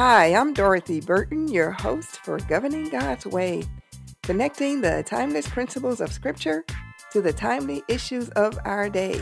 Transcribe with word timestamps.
Hi, 0.00 0.26
I'm 0.26 0.54
Dorothy 0.54 1.00
Burton, 1.00 1.48
your 1.48 1.72
host 1.72 2.20
for 2.24 2.38
Governing 2.38 2.88
God's 2.88 3.26
Way, 3.26 3.64
connecting 4.22 4.80
the 4.80 5.02
timeless 5.02 5.48
principles 5.48 6.00
of 6.00 6.12
Scripture 6.12 6.64
to 7.10 7.20
the 7.20 7.32
timely 7.32 7.82
issues 7.88 8.28
of 8.28 8.56
our 8.64 8.88
day 8.88 9.20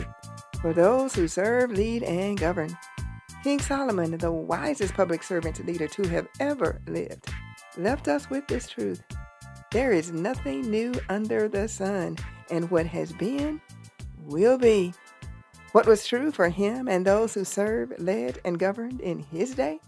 for 0.61 0.73
those 0.73 1.15
who 1.15 1.27
serve, 1.27 1.71
lead, 1.71 2.03
and 2.03 2.39
govern. 2.39 2.77
King 3.43 3.59
Solomon, 3.59 4.19
the 4.19 4.31
wisest 4.31 4.93
public 4.93 5.23
servant 5.23 5.65
leader 5.65 5.87
to 5.87 6.07
have 6.09 6.27
ever 6.39 6.79
lived, 6.85 7.25
left 7.75 8.07
us 8.07 8.29
with 8.29 8.45
this 8.45 8.69
truth. 8.69 9.01
There 9.71 9.91
is 9.91 10.11
nothing 10.11 10.69
new 10.69 10.93
under 11.09 11.49
the 11.49 11.67
sun, 11.67 12.17
and 12.51 12.69
what 12.69 12.85
has 12.85 13.11
been 13.13 13.61
will 14.25 14.59
be. 14.59 14.93
What 15.71 15.87
was 15.87 16.05
true 16.05 16.31
for 16.31 16.49
him 16.49 16.87
and 16.87 17.03
those 17.03 17.33
who 17.33 17.45
served, 17.45 17.99
led, 17.99 18.39
and 18.45 18.59
governed 18.59 19.01
in 19.01 19.21
his 19.21 19.55
day 19.55 19.79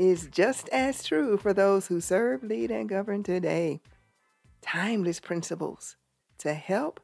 is 0.00 0.28
just 0.28 0.66
as 0.70 1.04
true 1.04 1.36
for 1.36 1.52
those 1.52 1.88
who 1.88 2.00
serve, 2.00 2.42
lead, 2.42 2.70
and 2.70 2.88
govern 2.88 3.22
today. 3.22 3.82
Timeless 4.62 5.20
principles 5.20 5.96
to 6.38 6.54
help 6.54 7.00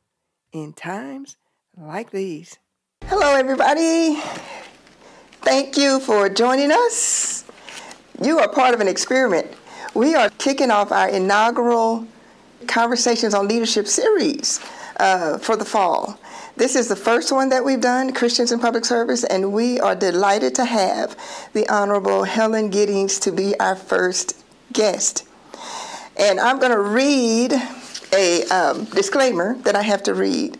in 0.51 0.73
times 0.73 1.37
like 1.77 2.11
these. 2.11 2.59
Hello, 3.05 3.35
everybody. 3.35 4.19
Thank 5.43 5.77
you 5.77 6.01
for 6.01 6.31
joining 6.31 6.73
us. 6.73 7.45
You 8.23 8.39
are 8.39 8.49
part 8.49 8.73
of 8.73 8.81
an 8.81 8.89
experiment. 8.89 9.47
We 9.93 10.15
are 10.15 10.31
kicking 10.31 10.71
off 10.71 10.91
our 10.91 11.11
inaugural 11.11 12.07
Conversations 12.67 13.35
on 13.35 13.47
Leadership 13.47 13.87
series 13.87 14.59
uh, 14.99 15.37
for 15.37 15.55
the 15.55 15.67
fall. 15.67 16.19
This 16.57 16.75
is 16.75 16.89
the 16.89 16.97
first 16.97 17.33
one 17.33 17.51
that 17.51 17.67
we've 17.67 17.83
done, 17.83 18.15
Christians 18.15 18.51
in 18.51 18.59
Public 18.59 18.87
Service, 18.87 19.25
and 19.25 19.53
we 19.53 19.79
are 19.79 19.95
delighted 19.95 20.55
to 20.55 20.65
have 20.65 21.15
the 21.53 21.69
Honorable 21.69 22.25
Helen 22.25 22.71
Giddings 22.71 23.19
to 23.21 23.31
be 23.31 23.55
our 23.61 23.77
first 23.77 24.43
guest. 24.73 25.29
And 26.17 26.41
I'm 26.41 26.59
going 26.59 26.73
to 26.73 26.81
read 26.81 27.53
a 28.11 28.45
um, 28.45 28.85
disclaimer 28.87 29.59
that 29.65 29.77
I 29.77 29.83
have 29.83 30.03
to 30.05 30.15
read. 30.15 30.57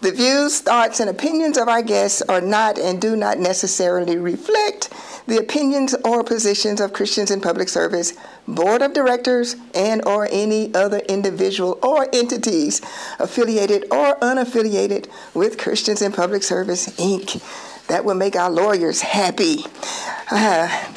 The 0.00 0.12
views, 0.12 0.60
thoughts, 0.60 1.00
and 1.00 1.10
opinions 1.10 1.58
of 1.58 1.68
our 1.68 1.82
guests 1.82 2.22
are 2.22 2.40
not 2.40 2.78
and 2.78 2.98
do 2.98 3.14
not 3.14 3.38
necessarily 3.38 4.16
reflect 4.16 4.88
the 5.26 5.38
opinions 5.38 5.94
or 6.04 6.22
positions 6.22 6.80
of 6.80 6.92
Christians 6.92 7.30
in 7.30 7.40
Public 7.40 7.68
Service, 7.68 8.12
Board 8.46 8.82
of 8.82 8.92
Directors, 8.92 9.56
and 9.74 10.04
or 10.06 10.28
any 10.30 10.74
other 10.74 10.98
individual 11.08 11.78
or 11.82 12.08
entities 12.12 12.80
affiliated 13.18 13.84
or 13.90 14.16
unaffiliated 14.20 15.08
with 15.32 15.58
Christians 15.58 16.02
in 16.02 16.12
Public 16.12 16.42
Service, 16.42 16.88
Inc. 16.98 17.42
That 17.88 18.04
will 18.04 18.14
make 18.14 18.34
our 18.34 18.50
lawyers 18.50 19.02
happy. 19.02 19.58
Uh, 20.30 20.68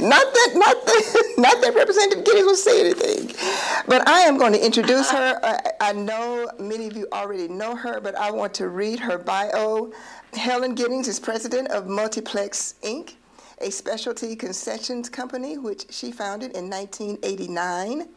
not 0.00 0.32
that, 0.32 0.50
not 0.54 0.86
that, 0.86 1.34
not 1.36 1.60
that 1.60 1.74
Representative 1.74 2.24
Giddings 2.24 2.46
will 2.46 2.56
say 2.56 2.80
anything, 2.80 3.34
but 3.86 4.08
I 4.08 4.20
am 4.20 4.38
going 4.38 4.54
to 4.54 4.64
introduce 4.64 5.10
her. 5.10 5.38
I, 5.42 5.72
I 5.80 5.92
know 5.92 6.50
many 6.58 6.86
of 6.86 6.96
you 6.96 7.06
already 7.12 7.48
know 7.48 7.76
her, 7.76 8.00
but 8.00 8.14
I 8.14 8.30
want 8.30 8.54
to 8.54 8.68
read 8.68 8.98
her 9.00 9.18
bio. 9.18 9.92
Helen 10.34 10.76
Giddings 10.76 11.08
is 11.08 11.18
president 11.18 11.68
of 11.72 11.88
Multiplex 11.88 12.76
Inc., 12.84 13.14
a 13.60 13.70
specialty 13.70 14.36
concessions 14.36 15.08
company 15.08 15.58
which 15.58 15.92
she 15.92 16.12
founded 16.12 16.56
in 16.56 16.70
1989. 16.70 18.08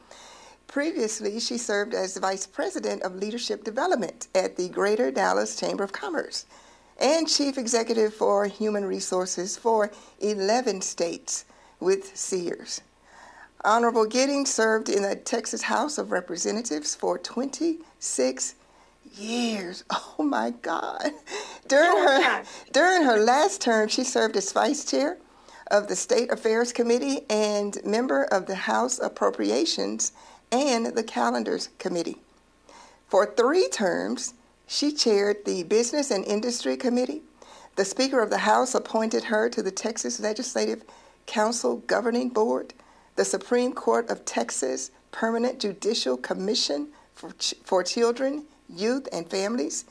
Previously, 0.67 1.39
she 1.39 1.57
served 1.57 1.95
as 1.95 2.15
vice 2.17 2.45
president 2.45 3.01
of 3.01 3.15
leadership 3.15 3.63
development 3.63 4.27
at 4.35 4.55
the 4.57 4.69
Greater 4.69 5.09
Dallas 5.09 5.59
Chamber 5.59 5.83
of 5.83 5.91
Commerce 5.91 6.45
and 6.99 7.27
chief 7.27 7.57
executive 7.57 8.13
for 8.13 8.45
human 8.45 8.85
resources 8.85 9.57
for 9.57 9.91
11 10.19 10.81
states 10.81 11.45
with 11.79 12.15
Sears. 12.15 12.81
Honorable 13.65 14.05
Giddings 14.05 14.53
served 14.53 14.87
in 14.87 15.01
the 15.01 15.15
Texas 15.15 15.63
House 15.63 15.97
of 15.97 16.11
Representatives 16.11 16.93
for 16.93 17.17
26 17.17 18.53
years. 19.13 19.83
Oh 20.19 20.23
my 20.23 20.51
God. 20.51 21.11
During 21.67 21.89
oh, 21.91 22.21
her 22.21 22.43
during 22.71 23.03
her 23.03 23.17
last 23.17 23.61
term, 23.61 23.89
she 23.89 24.03
served 24.03 24.37
as 24.37 24.51
vice 24.51 24.85
chair 24.85 25.17
of 25.71 25.87
the 25.87 25.95
State 25.95 26.31
Affairs 26.31 26.71
Committee 26.71 27.21
and 27.29 27.77
member 27.83 28.25
of 28.25 28.45
the 28.45 28.55
House 28.55 28.99
Appropriations 28.99 30.11
and 30.51 30.85
the 30.85 31.03
Calendars 31.03 31.69
Committee. 31.79 32.17
For 33.07 33.25
three 33.25 33.67
terms, 33.69 34.35
she 34.67 34.91
chaired 34.91 35.45
the 35.45 35.63
Business 35.63 36.11
and 36.11 36.23
Industry 36.25 36.77
Committee. 36.77 37.23
The 37.75 37.85
Speaker 37.85 38.21
of 38.21 38.29
the 38.29 38.39
House 38.39 38.75
appointed 38.75 39.25
her 39.25 39.49
to 39.49 39.63
the 39.63 39.71
Texas 39.71 40.19
Legislative 40.19 40.83
Council 41.25 41.77
Governing 41.87 42.29
Board, 42.29 42.73
the 43.15 43.25
Supreme 43.25 43.73
Court 43.73 44.09
of 44.09 44.25
Texas 44.25 44.91
Permanent 45.11 45.59
Judicial 45.59 46.17
Commission 46.17 46.89
for, 47.13 47.31
Ch- 47.33 47.55
for 47.63 47.83
Children, 47.83 48.45
Youth, 48.69 49.07
and 49.11 49.29
Families, 49.29 49.85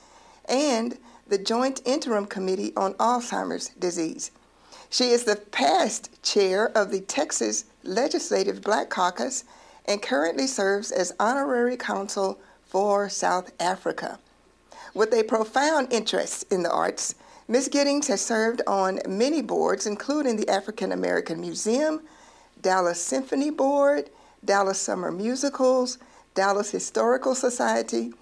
and 0.49 0.99
the 1.29 1.39
Joint 1.39 1.81
Interim 1.85 2.27
Committee 2.27 2.73
on 2.77 2.95
Alzheimer's 2.95 3.69
Disease. 3.79 4.31
She 4.91 5.11
is 5.11 5.25
the 5.25 5.37
past 5.37 6.23
chair 6.23 6.71
of 6.77 6.91
the 6.91 7.01
Texas 7.01 7.65
Legislative 7.83 8.61
Black 8.63 8.91
Caucus 8.91 9.45
and 9.87 10.03
currently 10.03 10.47
serves 10.47 10.93
as 10.93 11.13
honorary 11.19 11.77
consul 11.77 12.39
for 12.67 13.09
South 13.09 13.53
Africa. 13.59 14.19
With 14.95 15.15
a 15.15 15.23
profound 15.23 15.93
interest 15.93 16.45
in 16.53 16.63
the 16.63 16.71
arts, 16.71 17.15
Ms. 17.49 17.69
Giddings 17.69 18.09
has 18.09 18.21
served 18.21 18.63
on 18.67 19.01
many 19.09 19.43
boards, 19.43 19.87
including 19.87 20.37
the 20.37 20.49
African 20.49 20.93
American 20.93 21.41
Museum, 21.41 22.03
Dallas 22.61 23.01
Symphony 23.01 23.51
Board, 23.51 24.11
Dallas 24.45 24.79
Summer 24.79 25.11
Musicals, 25.11 25.99
Dallas 26.35 26.71
Historical 26.71 27.35
Society, 27.35 28.13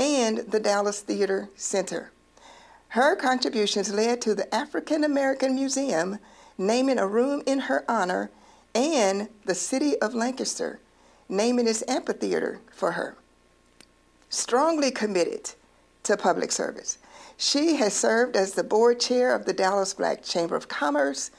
and 0.00 0.38
the 0.38 0.58
Dallas 0.58 1.00
Theater 1.00 1.50
Center. 1.56 2.10
Her 2.88 3.14
contributions 3.14 3.92
led 3.92 4.22
to 4.22 4.34
the 4.34 4.52
African 4.52 5.04
American 5.04 5.54
Museum 5.54 6.18
naming 6.56 6.98
a 6.98 7.06
room 7.06 7.42
in 7.44 7.60
her 7.60 7.84
honor 7.86 8.30
and 8.74 9.28
the 9.44 9.54
city 9.54 10.00
of 10.00 10.14
Lancaster 10.14 10.80
naming 11.28 11.68
its 11.68 11.84
amphitheater 11.86 12.60
for 12.72 12.92
her. 12.92 13.14
Strongly 14.30 14.90
committed 14.90 15.50
to 16.04 16.16
public 16.16 16.50
service. 16.50 16.96
She 17.36 17.76
has 17.76 17.92
served 17.92 18.36
as 18.36 18.54
the 18.54 18.64
board 18.64 19.00
chair 19.00 19.34
of 19.34 19.44
the 19.44 19.52
Dallas 19.52 19.92
Black 19.92 20.22
Chamber 20.22 20.56
of 20.56 20.66
Commerce, 20.66 21.30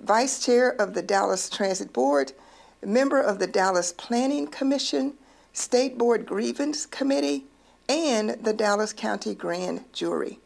vice 0.00 0.44
chair 0.44 0.70
of 0.80 0.94
the 0.94 1.02
Dallas 1.02 1.50
Transit 1.50 1.92
Board, 1.92 2.32
member 2.82 3.20
of 3.20 3.38
the 3.38 3.46
Dallas 3.46 3.92
Planning 3.92 4.46
Commission, 4.46 5.14
State 5.52 5.98
Board 5.98 6.24
Grievance 6.24 6.86
Committee, 6.86 7.44
and 7.88 8.30
the 8.42 8.52
Dallas 8.52 8.92
County 8.92 9.34
Grand 9.34 9.84
Jury. 9.92 10.38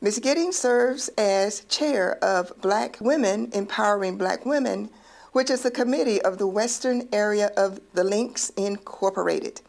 Ms. 0.00 0.18
Giddings 0.18 0.56
serves 0.56 1.08
as 1.16 1.64
chair 1.66 2.16
of 2.24 2.52
Black 2.60 2.98
Women 3.00 3.50
Empowering 3.52 4.18
Black 4.18 4.44
Women, 4.44 4.90
which 5.32 5.48
is 5.48 5.62
the 5.62 5.70
committee 5.70 6.20
of 6.22 6.38
the 6.38 6.46
Western 6.46 7.08
area 7.12 7.52
of 7.56 7.80
the 7.94 8.04
Links 8.04 8.50
Incorporated. 8.56 9.60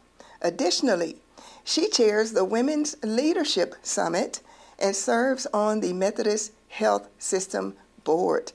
Additionally, 0.42 1.16
she 1.62 1.88
chairs 1.88 2.32
the 2.32 2.44
Women's 2.44 2.96
Leadership 3.02 3.74
Summit 3.82 4.40
and 4.78 4.94
serves 4.94 5.46
on 5.54 5.80
the 5.80 5.92
Methodist 5.92 6.52
Health 6.68 7.08
System 7.18 7.74
Board. 8.02 8.52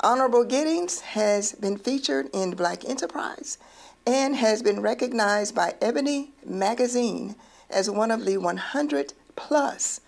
Honorable 0.00 0.44
Giddings 0.44 1.00
has 1.00 1.52
been 1.52 1.78
featured 1.78 2.28
in 2.32 2.54
Black 2.54 2.84
Enterprise 2.84 3.58
and 4.06 4.36
has 4.36 4.62
been 4.62 4.80
recognized 4.80 5.54
by 5.54 5.74
Ebony 5.82 6.30
Magazine 6.44 7.34
as 7.68 7.90
one 7.90 8.10
of 8.10 8.24
the 8.24 8.38
100 8.38 9.12
plus, 9.34 10.00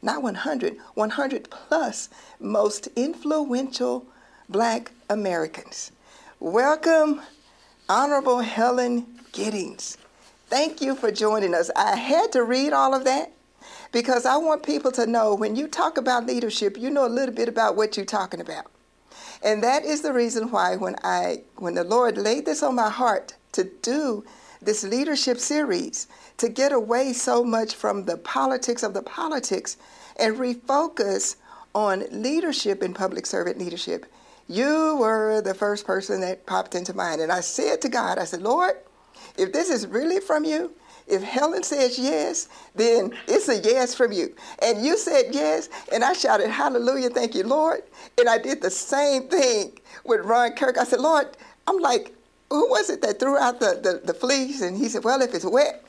not 0.00 0.22
100, 0.22 0.78
100 0.94 1.50
plus 1.50 2.08
most 2.40 2.88
influential 2.96 4.06
Black 4.48 4.92
Americans. 5.10 5.92
Welcome, 6.40 7.20
Honorable 7.88 8.40
Helen 8.40 9.06
Giddings. 9.32 9.98
Thank 10.46 10.80
you 10.80 10.94
for 10.94 11.10
joining 11.10 11.54
us. 11.54 11.70
I 11.76 11.96
had 11.96 12.32
to 12.32 12.44
read 12.44 12.72
all 12.72 12.94
of 12.94 13.04
that 13.04 13.32
because 13.92 14.24
I 14.24 14.36
want 14.36 14.62
people 14.62 14.92
to 14.92 15.06
know 15.06 15.34
when 15.34 15.56
you 15.56 15.68
talk 15.68 15.98
about 15.98 16.26
leadership, 16.26 16.78
you 16.78 16.90
know 16.90 17.06
a 17.06 17.08
little 17.08 17.34
bit 17.34 17.48
about 17.48 17.76
what 17.76 17.96
you're 17.96 18.06
talking 18.06 18.40
about. 18.40 18.66
And 19.44 19.62
that 19.62 19.84
is 19.84 20.00
the 20.00 20.14
reason 20.14 20.50
why 20.50 20.76
when 20.76 20.96
I 21.04 21.42
when 21.56 21.74
the 21.74 21.84
Lord 21.84 22.16
laid 22.16 22.46
this 22.46 22.62
on 22.62 22.74
my 22.74 22.88
heart 22.88 23.34
to 23.52 23.64
do 23.82 24.24
this 24.62 24.82
leadership 24.82 25.38
series, 25.38 26.08
to 26.38 26.48
get 26.48 26.72
away 26.72 27.12
so 27.12 27.44
much 27.44 27.74
from 27.74 28.06
the 28.06 28.16
politics 28.16 28.82
of 28.82 28.94
the 28.94 29.02
politics 29.02 29.76
and 30.16 30.36
refocus 30.36 31.36
on 31.74 32.04
leadership 32.10 32.80
and 32.80 32.94
public 32.94 33.26
servant 33.26 33.58
leadership, 33.58 34.06
you 34.48 34.96
were 34.98 35.42
the 35.42 35.52
first 35.52 35.84
person 35.86 36.22
that 36.22 36.46
popped 36.46 36.74
into 36.74 36.94
mind. 36.94 37.20
And 37.20 37.30
I 37.30 37.40
said 37.40 37.82
to 37.82 37.90
God, 37.90 38.18
I 38.18 38.24
said, 38.24 38.40
Lord, 38.40 38.76
if 39.36 39.52
this 39.52 39.68
is 39.68 39.86
really 39.86 40.20
from 40.20 40.44
you, 40.44 40.72
if 41.06 41.22
Helen 41.22 41.62
says 41.62 41.98
yes, 41.98 42.48
then 42.74 43.12
it's 43.28 43.48
a 43.48 43.58
yes 43.58 43.94
from 43.94 44.12
you. 44.12 44.34
And 44.62 44.84
you 44.84 44.96
said 44.96 45.26
yes, 45.32 45.68
and 45.92 46.02
I 46.02 46.12
shouted, 46.14 46.48
Hallelujah, 46.48 47.10
thank 47.10 47.34
you, 47.34 47.44
Lord. 47.44 47.82
And 48.18 48.28
I 48.28 48.38
did 48.38 48.62
the 48.62 48.70
same 48.70 49.28
thing 49.28 49.72
with 50.04 50.24
Ron 50.24 50.52
Kirk. 50.52 50.78
I 50.78 50.84
said, 50.84 51.00
Lord, 51.00 51.36
I'm 51.66 51.78
like, 51.78 52.14
who 52.50 52.68
was 52.70 52.90
it 52.90 53.02
that 53.02 53.18
threw 53.18 53.36
out 53.36 53.60
the, 53.60 53.80
the, 53.82 54.06
the 54.06 54.14
fleece? 54.14 54.62
And 54.62 54.76
he 54.76 54.88
said, 54.88 55.04
Well, 55.04 55.20
if 55.22 55.34
it's 55.34 55.44
wet, 55.44 55.84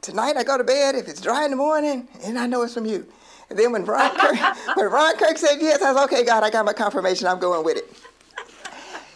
tonight 0.00 0.36
I 0.36 0.44
go 0.44 0.58
to 0.58 0.64
bed. 0.64 0.94
If 0.94 1.08
it's 1.08 1.20
dry 1.20 1.44
in 1.44 1.50
the 1.50 1.56
morning, 1.56 2.08
and 2.24 2.38
I 2.38 2.46
know 2.46 2.62
it's 2.62 2.74
from 2.74 2.86
you. 2.86 3.06
And 3.50 3.58
then 3.58 3.72
when 3.72 3.84
Ron 3.84 4.16
Kirk, 4.16 4.36
when 4.76 4.86
Ron 4.90 5.16
Kirk 5.16 5.38
said 5.38 5.58
yes, 5.60 5.82
I 5.82 5.92
was 5.92 6.04
okay, 6.04 6.24
God, 6.24 6.42
I 6.42 6.50
got 6.50 6.64
my 6.64 6.72
confirmation. 6.72 7.26
I'm 7.26 7.38
going 7.38 7.64
with 7.64 7.76
it. 7.76 7.92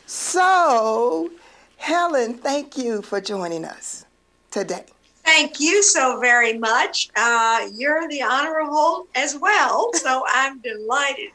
So, 0.06 1.30
Helen, 1.78 2.34
thank 2.34 2.76
you 2.76 3.02
for 3.02 3.20
joining 3.20 3.64
us 3.64 4.04
today. 4.50 4.84
Thank 5.24 5.60
you 5.60 5.82
so 5.82 6.20
very 6.20 6.58
much. 6.58 7.10
Uh, 7.16 7.68
you're 7.74 8.08
the 8.08 8.22
honorable 8.22 9.06
as 9.14 9.36
well, 9.36 9.92
so 9.94 10.24
I'm 10.28 10.60
delighted 10.60 11.30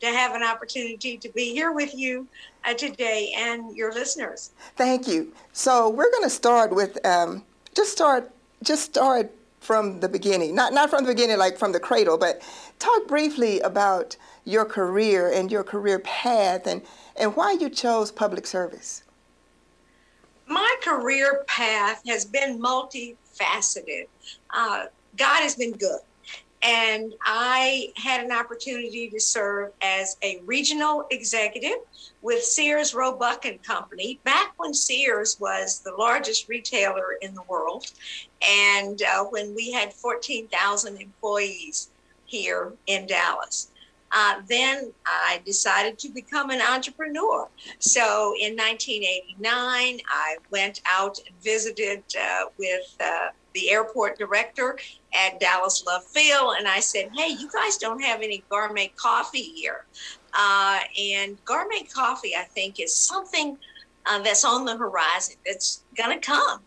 to 0.00 0.06
have 0.06 0.34
an 0.34 0.42
opportunity 0.42 1.16
to 1.16 1.28
be 1.30 1.52
here 1.52 1.72
with 1.72 1.94
you 1.94 2.26
uh, 2.64 2.74
today 2.74 3.32
and 3.36 3.76
your 3.76 3.92
listeners. 3.92 4.50
Thank 4.76 5.06
you. 5.06 5.32
So 5.52 5.88
we're 5.88 6.10
going 6.10 6.24
to 6.24 6.30
start 6.30 6.74
with 6.74 7.04
um, 7.06 7.44
just 7.74 7.92
start 7.92 8.30
just 8.62 8.84
start 8.84 9.32
from 9.60 10.00
the 10.00 10.08
beginning, 10.08 10.54
not 10.54 10.72
not 10.72 10.90
from 10.90 11.04
the 11.04 11.12
beginning 11.12 11.38
like 11.38 11.56
from 11.56 11.72
the 11.72 11.80
cradle, 11.80 12.18
but 12.18 12.42
talk 12.78 13.06
briefly 13.06 13.60
about 13.60 14.16
your 14.44 14.64
career 14.64 15.30
and 15.32 15.52
your 15.52 15.62
career 15.62 16.00
path 16.00 16.66
and 16.66 16.82
and 17.16 17.36
why 17.36 17.52
you 17.52 17.70
chose 17.70 18.10
public 18.10 18.46
service. 18.46 19.04
My 20.46 20.76
career 20.82 21.44
path 21.46 22.02
has 22.06 22.24
been 22.24 22.60
multifaceted. 23.32 24.06
Uh, 24.50 24.84
God 25.16 25.42
has 25.42 25.54
been 25.54 25.72
good. 25.72 26.00
And 26.64 27.12
I 27.24 27.92
had 27.96 28.24
an 28.24 28.30
opportunity 28.30 29.08
to 29.10 29.18
serve 29.18 29.72
as 29.82 30.16
a 30.22 30.40
regional 30.44 31.06
executive 31.10 31.78
with 32.22 32.44
Sears 32.44 32.94
Roebuck 32.94 33.44
and 33.44 33.60
Company 33.64 34.20
back 34.22 34.52
when 34.58 34.72
Sears 34.72 35.40
was 35.40 35.80
the 35.80 35.92
largest 35.98 36.48
retailer 36.48 37.14
in 37.20 37.34
the 37.34 37.42
world, 37.48 37.86
and 38.48 39.02
uh, 39.02 39.24
when 39.24 39.56
we 39.56 39.72
had 39.72 39.92
14,000 39.92 40.98
employees 40.98 41.90
here 42.26 42.72
in 42.86 43.08
Dallas. 43.08 43.71
Uh, 44.12 44.42
then 44.46 44.92
I 45.06 45.40
decided 45.46 45.98
to 46.00 46.10
become 46.10 46.50
an 46.50 46.60
entrepreneur. 46.60 47.48
So 47.78 48.34
in 48.38 48.56
1989, 48.56 50.00
I 50.06 50.36
went 50.50 50.82
out 50.84 51.18
and 51.26 51.42
visited 51.42 52.02
uh, 52.20 52.44
with 52.58 52.94
uh, 53.00 53.28
the 53.54 53.70
airport 53.70 54.18
director 54.18 54.78
at 55.14 55.40
Dallas 55.40 55.84
Love 55.86 56.04
Field, 56.04 56.56
and 56.58 56.68
I 56.68 56.80
said, 56.80 57.10
"Hey, 57.16 57.28
you 57.28 57.50
guys 57.50 57.78
don't 57.78 58.02
have 58.02 58.20
any 58.20 58.44
gourmet 58.50 58.92
coffee 58.96 59.52
here." 59.54 59.84
Uh, 60.34 60.80
and 60.98 61.42
gourmet 61.44 61.82
coffee, 61.82 62.34
I 62.36 62.44
think, 62.44 62.80
is 62.80 62.94
something 62.94 63.58
uh, 64.06 64.18
that's 64.20 64.44
on 64.44 64.64
the 64.64 64.76
horizon. 64.76 65.36
That's 65.46 65.84
going 65.96 66.18
to 66.18 66.26
come. 66.26 66.60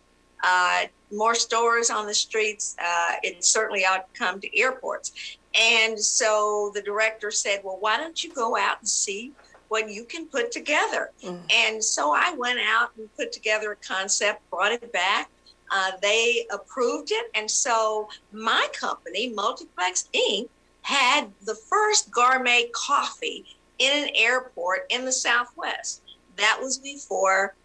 Uh, 0.43 0.85
more 1.11 1.33
stores 1.33 1.89
on 1.89 2.05
the 2.05 2.13
streets. 2.13 2.75
it 3.23 3.43
certainly 3.43 3.85
ought 3.85 4.13
to 4.13 4.19
come 4.19 4.39
to 4.41 4.59
airports. 4.59 5.37
And 5.59 5.99
so 5.99 6.71
the 6.73 6.81
director 6.81 7.31
said, 7.31 7.61
Well, 7.63 7.77
why 7.79 7.97
don't 7.97 8.23
you 8.23 8.33
go 8.33 8.57
out 8.57 8.79
and 8.79 8.87
see 8.87 9.31
what 9.69 9.89
you 9.89 10.03
can 10.03 10.27
put 10.27 10.51
together? 10.51 11.11
Mm. 11.23 11.39
And 11.53 11.83
so 11.83 12.13
I 12.13 12.33
went 12.37 12.59
out 12.59 12.91
and 12.97 13.13
put 13.15 13.31
together 13.31 13.71
a 13.71 13.75
concept, 13.77 14.47
brought 14.49 14.71
it 14.71 14.91
back. 14.91 15.29
Uh, 15.71 15.91
they 16.01 16.45
approved 16.51 17.11
it. 17.11 17.31
And 17.33 17.49
so 17.49 18.09
my 18.31 18.67
company, 18.73 19.29
Multiplex 19.29 20.09
Inc., 20.13 20.49
had 20.81 21.31
the 21.43 21.55
first 21.55 22.11
gourmet 22.11 22.69
coffee 22.73 23.45
in 23.79 24.03
an 24.03 24.09
airport 24.13 24.85
in 24.89 25.03
the 25.03 25.11
Southwest. 25.11 26.03
That 26.35 26.59
was 26.61 26.77
before 26.77 27.55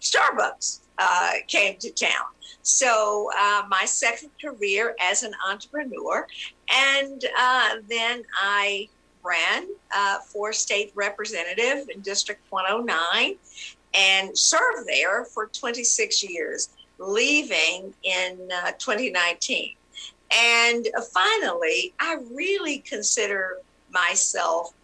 Starbucks 0.00 0.80
uh, 0.98 1.32
came 1.46 1.76
to 1.78 1.90
town. 1.90 2.26
So, 2.62 3.30
uh, 3.38 3.62
my 3.68 3.84
second 3.84 4.30
career 4.40 4.94
as 5.00 5.22
an 5.22 5.32
entrepreneur. 5.48 6.26
And 6.70 7.24
uh, 7.38 7.76
then 7.88 8.24
I 8.34 8.88
ran 9.24 9.68
uh, 9.94 10.18
for 10.18 10.52
state 10.52 10.92
representative 10.94 11.88
in 11.88 12.00
District 12.00 12.40
109 12.50 13.36
and 13.94 14.36
served 14.36 14.86
there 14.86 15.24
for 15.24 15.46
26 15.46 16.22
years, 16.24 16.70
leaving 16.98 17.94
in 18.02 18.48
uh, 18.64 18.72
2019. 18.72 19.74
And 20.30 20.88
finally, 21.12 21.94
I 21.98 22.18
really 22.34 22.78
consider 22.78 23.58
myself 23.90 24.74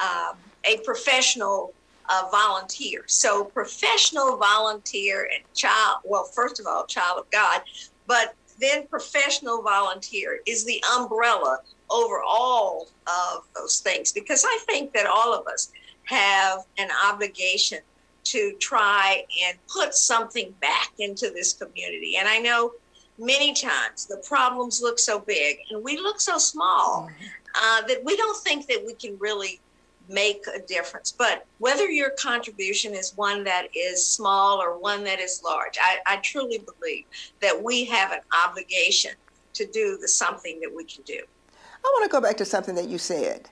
um, 0.00 0.36
a 0.64 0.78
professional 0.78 1.74
a 2.10 2.30
volunteer. 2.30 3.04
So 3.06 3.44
professional 3.44 4.36
volunteer 4.36 5.28
and 5.34 5.42
child, 5.54 5.98
well, 6.04 6.24
first 6.24 6.60
of 6.60 6.66
all, 6.66 6.86
child 6.86 7.18
of 7.18 7.30
God, 7.30 7.62
but 8.06 8.34
then 8.60 8.86
professional 8.86 9.62
volunteer 9.62 10.40
is 10.46 10.64
the 10.64 10.82
umbrella 10.96 11.58
over 11.90 12.22
all 12.22 12.88
of 13.06 13.44
those 13.54 13.80
things 13.80 14.12
because 14.12 14.44
I 14.46 14.58
think 14.66 14.92
that 14.92 15.06
all 15.06 15.34
of 15.34 15.46
us 15.46 15.72
have 16.04 16.60
an 16.78 16.88
obligation 17.06 17.78
to 18.24 18.52
try 18.58 19.24
and 19.46 19.58
put 19.66 19.94
something 19.94 20.54
back 20.60 20.92
into 20.98 21.30
this 21.30 21.52
community. 21.52 22.16
And 22.16 22.28
I 22.28 22.38
know 22.38 22.72
many 23.18 23.52
times 23.52 24.06
the 24.06 24.22
problems 24.26 24.80
look 24.82 24.98
so 24.98 25.18
big 25.18 25.58
and 25.70 25.84
we 25.84 25.96
look 25.98 26.20
so 26.20 26.38
small 26.38 27.10
uh, 27.54 27.82
that 27.82 28.02
we 28.04 28.16
don't 28.16 28.42
think 28.42 28.66
that 28.66 28.82
we 28.84 28.94
can 28.94 29.16
really 29.18 29.60
make 30.08 30.44
a 30.54 30.60
difference. 30.60 31.12
But 31.12 31.46
whether 31.58 31.88
your 31.88 32.10
contribution 32.10 32.94
is 32.94 33.12
one 33.16 33.44
that 33.44 33.68
is 33.74 34.06
small 34.06 34.60
or 34.60 34.78
one 34.78 35.04
that 35.04 35.20
is 35.20 35.42
large, 35.42 35.78
I, 35.80 35.98
I 36.06 36.16
truly 36.16 36.58
believe 36.58 37.04
that 37.40 37.62
we 37.62 37.84
have 37.86 38.12
an 38.12 38.20
obligation 38.46 39.12
to 39.54 39.66
do 39.66 39.96
the 40.00 40.08
something 40.08 40.60
that 40.60 40.74
we 40.74 40.84
can 40.84 41.02
do. 41.04 41.20
I 41.52 41.88
want 41.94 42.04
to 42.04 42.10
go 42.10 42.20
back 42.20 42.36
to 42.38 42.44
something 42.44 42.74
that 42.74 42.88
you 42.88 42.98
said. 42.98 43.48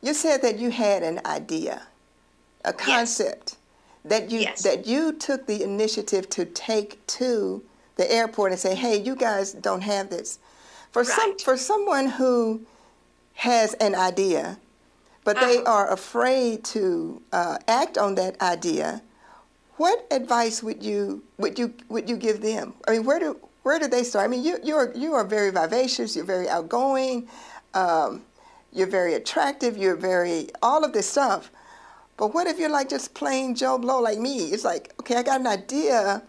You 0.00 0.14
said 0.14 0.42
that 0.42 0.58
you 0.58 0.70
had 0.70 1.02
an 1.02 1.20
idea, 1.24 1.82
a 2.64 2.72
concept 2.72 3.56
yes. 3.56 3.56
that 4.04 4.30
you 4.30 4.40
yes. 4.40 4.62
that 4.62 4.86
you 4.86 5.12
took 5.12 5.46
the 5.46 5.62
initiative 5.62 6.28
to 6.30 6.44
take 6.44 7.04
to 7.06 7.62
the 7.96 8.10
airport 8.10 8.52
and 8.52 8.60
say, 8.60 8.74
"Hey, 8.74 9.00
you 9.00 9.14
guys 9.14 9.52
don't 9.52 9.82
have 9.82 10.10
this." 10.10 10.38
For 10.90 11.02
right. 11.02 11.08
some 11.08 11.38
for 11.38 11.56
someone 11.56 12.06
who 12.06 12.62
has 13.34 13.74
an 13.74 13.94
idea 13.94 14.58
but 15.24 15.38
they 15.40 15.58
uh-huh. 15.58 15.72
are 15.72 15.92
afraid 15.92 16.64
to 16.64 17.22
uh, 17.32 17.58
act 17.68 17.96
on 17.96 18.14
that 18.16 18.40
idea. 18.40 19.02
What 19.76 20.06
advice 20.10 20.62
would 20.62 20.82
you 20.82 21.22
would 21.38 21.58
you 21.58 21.74
would 21.88 22.08
you 22.08 22.16
give 22.16 22.40
them? 22.40 22.74
I 22.86 22.92
mean, 22.92 23.04
where 23.04 23.18
do 23.18 23.36
where 23.62 23.78
do 23.78 23.88
they 23.88 24.02
start? 24.02 24.24
I 24.24 24.28
mean, 24.28 24.44
you 24.44 24.58
you're 24.62 24.92
you 24.94 25.14
are 25.14 25.24
very 25.24 25.50
vivacious. 25.50 26.16
You're 26.16 26.24
very 26.24 26.48
outgoing. 26.48 27.28
Um, 27.74 28.22
you're 28.72 28.88
very 28.88 29.14
attractive. 29.14 29.76
You're 29.76 29.96
very 29.96 30.48
all 30.62 30.84
of 30.84 30.92
this 30.92 31.08
stuff. 31.08 31.50
But 32.16 32.34
what 32.34 32.46
if 32.46 32.58
you're 32.58 32.70
like 32.70 32.88
just 32.88 33.14
plain 33.14 33.54
Joe 33.54 33.78
Blow 33.78 34.00
like 34.00 34.18
me? 34.18 34.46
It's 34.46 34.64
like, 34.64 34.92
okay, 35.00 35.16
I 35.16 35.22
got 35.22 35.40
an 35.40 35.46
idea. 35.46 36.22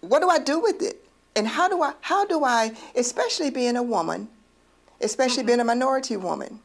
What 0.00 0.20
do 0.20 0.28
I 0.28 0.38
do 0.38 0.60
with 0.60 0.82
it? 0.82 1.04
And 1.36 1.48
how 1.48 1.68
do 1.68 1.82
I 1.82 1.94
how 2.00 2.24
do 2.26 2.44
I, 2.44 2.76
especially 2.94 3.50
being 3.50 3.76
a 3.76 3.82
woman, 3.82 4.28
especially 5.00 5.38
mm-hmm. 5.38 5.46
being 5.46 5.60
a 5.60 5.64
minority 5.64 6.16
woman, 6.16 6.60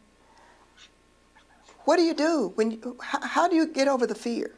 what 1.89 1.97
do 1.97 2.03
you 2.03 2.13
do 2.13 2.51
when 2.53 2.69
you, 2.69 2.95
how, 3.01 3.47
do 3.47 3.55
you 3.55 3.65
get 3.65 3.87
over 3.87 4.05
the 4.05 4.13
fear? 4.13 4.53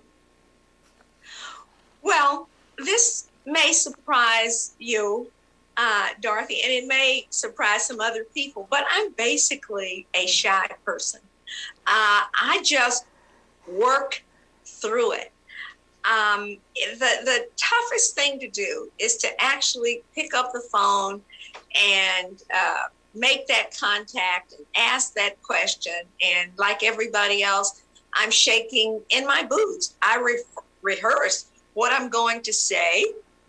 Well, 2.02 2.50
this 2.78 3.30
may 3.46 3.72
surprise 3.72 4.74
you, 4.80 5.32
uh, 5.78 6.10
Dorothy, 6.20 6.60
and 6.62 6.74
it 6.74 6.88
may 6.88 7.28
surprise 7.30 7.88
some 7.88 8.02
other 8.02 8.26
people, 8.34 8.68
but 8.70 8.84
I'm 8.92 9.14
basically 9.14 10.06
a 10.14 10.28
shy 10.28 10.72
person. 10.84 11.22
Uh, 11.88 12.24
I 12.42 12.62
just 12.66 13.06
work 13.66 14.22
through 14.66 15.14
it. 15.14 15.32
Um, 16.04 16.58
the, 16.76 17.12
the 17.24 17.48
toughest 17.56 18.14
thing 18.14 18.40
to 18.42 18.50
do 18.50 18.92
is 19.00 19.16
to 19.20 19.30
actually 19.42 20.04
pick 20.14 20.34
up 20.34 20.52
the 20.52 20.60
phone 20.70 21.22
and 21.82 22.44
uh, 22.54 22.88
make 23.14 23.48
that 23.48 23.78
contact 23.78 24.54
and 24.54 24.66
ask 24.76 25.14
that 25.14 25.42
question. 25.42 25.94
And 26.24 26.52
like 26.58 26.84
everybody 26.84 27.44
else, 27.44 27.82
I'm 28.14 28.32
shaking 28.32 29.02
in 29.10 29.26
my 29.26 29.44
boots. 29.44 29.96
I 30.02 30.18
re- 30.18 30.44
rehearse 30.82 31.48
what 31.74 31.94
I'm 31.94 32.10
going 32.10 32.42
to 32.42 32.54
say, 32.54 33.06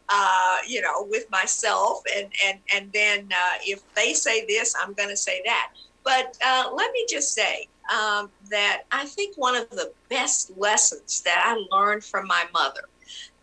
uh, 0.09 0.59
you 0.67 0.81
know, 0.81 1.07
with 1.09 1.31
myself. 1.31 2.03
And, 2.17 2.29
and, 2.45 2.59
and 2.75 2.93
then 2.93 3.29
uh, 3.33 3.59
if 3.63 3.83
they 3.95 4.15
say 4.15 4.47
this, 4.47 4.75
I'm 4.81 4.93
going 4.95 5.09
to 5.09 5.17
say 5.17 5.43
that. 5.45 5.73
But 6.05 6.37
uh, 6.45 6.71
let 6.75 6.93
me 6.93 7.07
just 7.09 7.33
say 7.33 7.69
um, 7.93 8.31
that 8.51 8.83
I 8.91 9.07
think 9.07 9.37
one 9.37 9.57
of 9.57 9.71
the 9.71 9.93
best 10.09 10.53
lessons 10.57 11.23
that 11.23 11.43
I 11.45 11.77
learned 11.77 12.05
from 12.05 12.27
my 12.27 12.45
mother 12.53 12.83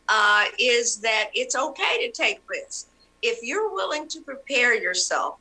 uh, 0.09 0.45
is 0.57 0.97
that 0.97 1.29
it's 1.33 1.55
okay 1.55 2.05
to 2.05 2.11
take 2.11 2.41
risks 2.49 2.87
if 3.21 3.39
you're 3.43 3.73
willing 3.73 4.07
to 4.07 4.21
prepare 4.21 4.75
yourself 4.75 5.39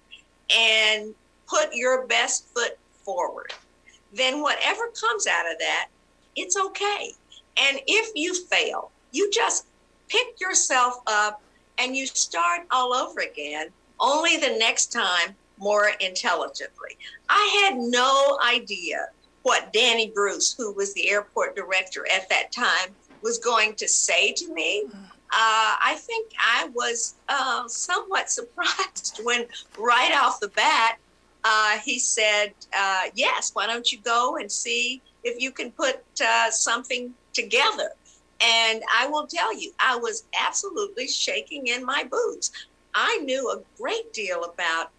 and 0.54 1.14
put 1.46 1.74
your 1.74 2.06
best 2.06 2.46
foot 2.54 2.78
forward, 3.04 3.52
then 4.12 4.42
whatever 4.42 4.88
comes 4.88 5.26
out 5.26 5.50
of 5.50 5.58
that, 5.58 5.88
it's 6.36 6.56
okay. 6.56 7.12
And 7.56 7.80
if 7.86 8.12
you 8.14 8.34
fail, 8.34 8.90
you 9.12 9.30
just 9.30 9.66
pick 10.08 10.40
yourself 10.40 11.00
up 11.06 11.42
and 11.78 11.96
you 11.96 12.06
start 12.06 12.62
all 12.70 12.92
over 12.92 13.20
again, 13.20 13.68
only 14.00 14.36
the 14.36 14.56
next 14.58 14.92
time 14.92 15.34
more 15.58 15.90
intelligently. 16.00 16.96
I 17.28 17.64
had 17.64 17.78
no 17.78 18.38
idea 18.46 19.08
what 19.42 19.72
Danny 19.72 20.10
Bruce, 20.14 20.54
who 20.56 20.72
was 20.72 20.92
the 20.94 21.10
airport 21.10 21.56
director 21.56 22.06
at 22.12 22.28
that 22.28 22.52
time, 22.52 22.94
was 23.22 23.38
going 23.38 23.74
to 23.74 23.88
say 23.88 24.32
to 24.32 24.52
me. 24.52 24.84
Uh, 25.30 25.76
I 25.84 25.96
think 25.98 26.32
I 26.40 26.68
was 26.74 27.16
uh, 27.28 27.68
somewhat 27.68 28.30
surprised 28.38 29.20
when, 29.22 29.46
right 29.78 30.12
off 30.14 30.40
the 30.40 30.48
bat, 30.48 30.98
uh, 31.44 31.78
he 31.78 31.98
said, 31.98 32.52
uh, 32.76 33.02
Yes, 33.14 33.50
why 33.54 33.66
don't 33.66 33.90
you 33.92 33.98
go 34.00 34.36
and 34.36 34.50
see 34.50 35.00
if 35.24 35.40
you 35.40 35.50
can 35.52 35.70
put 35.72 36.02
uh, 36.24 36.50
something 36.50 37.12
together? 37.32 37.90
And 38.40 38.82
I 38.96 39.06
will 39.08 39.26
tell 39.26 39.58
you, 39.58 39.72
I 39.80 39.96
was 39.96 40.24
absolutely 40.40 41.08
shaking 41.08 41.66
in 41.66 41.84
my 41.84 42.04
boots. 42.04 42.52
I 42.94 43.18
knew 43.18 43.50
a 43.50 43.60
great 43.80 44.12
deal 44.12 44.44
about 44.44 44.90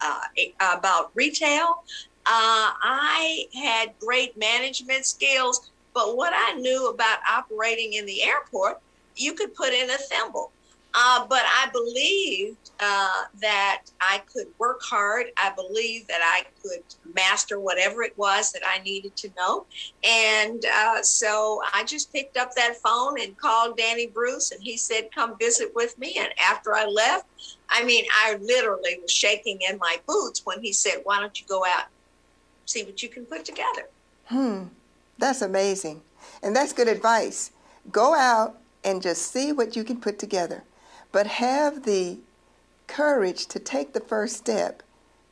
uh, 0.00 0.20
about 0.60 1.10
retail. 1.14 1.82
I 2.26 3.46
had 3.54 3.92
great 4.00 4.36
management 4.36 5.06
skills, 5.06 5.70
but 5.92 6.16
what 6.16 6.32
I 6.34 6.54
knew 6.54 6.88
about 6.88 7.18
operating 7.30 7.94
in 7.94 8.06
the 8.06 8.22
airport, 8.22 8.80
you 9.16 9.34
could 9.34 9.54
put 9.54 9.72
in 9.72 9.90
a 9.90 9.96
thimble. 9.96 10.50
Uh, 10.96 11.26
but 11.28 11.42
I 11.44 11.68
believed 11.72 12.70
uh, 12.78 13.24
that 13.40 13.82
I 14.00 14.22
could 14.32 14.46
work 14.60 14.80
hard. 14.80 15.26
I 15.36 15.50
believed 15.50 16.06
that 16.06 16.20
I 16.22 16.44
could 16.62 16.84
master 17.16 17.58
whatever 17.58 18.04
it 18.04 18.16
was 18.16 18.52
that 18.52 18.62
I 18.64 18.78
needed 18.84 19.16
to 19.16 19.30
know. 19.36 19.66
And 20.04 20.64
uh, 20.72 21.02
so 21.02 21.60
I 21.74 21.82
just 21.82 22.12
picked 22.12 22.36
up 22.36 22.54
that 22.54 22.76
phone 22.76 23.20
and 23.20 23.36
called 23.36 23.76
Danny 23.76 24.06
Bruce, 24.06 24.52
and 24.52 24.62
he 24.62 24.76
said, 24.76 25.08
Come 25.12 25.36
visit 25.36 25.72
with 25.74 25.98
me. 25.98 26.16
And 26.16 26.28
after 26.40 26.76
I 26.76 26.86
left, 26.86 27.26
I 27.70 27.82
mean, 27.82 28.04
I 28.12 28.38
literally 28.40 28.96
was 29.02 29.10
shaking 29.10 29.58
in 29.68 29.78
my 29.78 29.96
boots 30.06 30.42
when 30.44 30.62
he 30.62 30.72
said, 30.72 31.00
Why 31.02 31.18
don't 31.18 31.40
you 31.40 31.46
go 31.48 31.64
out 31.64 31.86
see 32.66 32.84
what 32.84 33.02
you 33.02 33.08
can 33.08 33.24
put 33.26 33.44
together? 33.44 33.88
Hmm, 34.26 34.64
that's 35.18 35.42
amazing. 35.42 36.02
And 36.42 36.54
that's 36.54 36.72
good 36.72 36.88
advice. 36.88 37.50
Go 37.90 38.14
out 38.14 38.58
and 38.84 39.02
just 39.02 39.32
see 39.32 39.52
what 39.52 39.74
you 39.74 39.84
can 39.84 40.00
put 40.00 40.18
together 40.18 40.62
but 41.14 41.28
have 41.28 41.84
the 41.84 42.18
courage 42.88 43.46
to 43.46 43.60
take 43.60 43.92
the 43.92 44.00
first 44.00 44.36
step. 44.36 44.82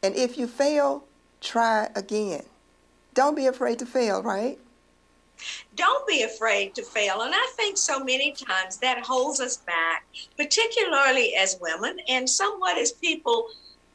And 0.00 0.14
if 0.14 0.38
you 0.38 0.46
fail, 0.46 1.02
try 1.40 1.88
again. 1.96 2.44
Don't 3.14 3.34
be 3.34 3.46
afraid 3.46 3.80
to 3.80 3.86
fail, 3.86 4.22
right? 4.22 4.60
Don't 5.74 6.06
be 6.06 6.22
afraid 6.22 6.76
to 6.76 6.84
fail. 6.84 7.22
And 7.22 7.34
I 7.34 7.52
think 7.56 7.76
so 7.76 7.98
many 7.98 8.30
times 8.30 8.76
that 8.76 9.04
holds 9.04 9.40
us 9.40 9.56
back, 9.56 10.06
particularly 10.36 11.34
as 11.34 11.58
women 11.60 11.98
and 12.08 12.30
somewhat 12.30 12.78
as 12.78 12.92
people 12.92 13.48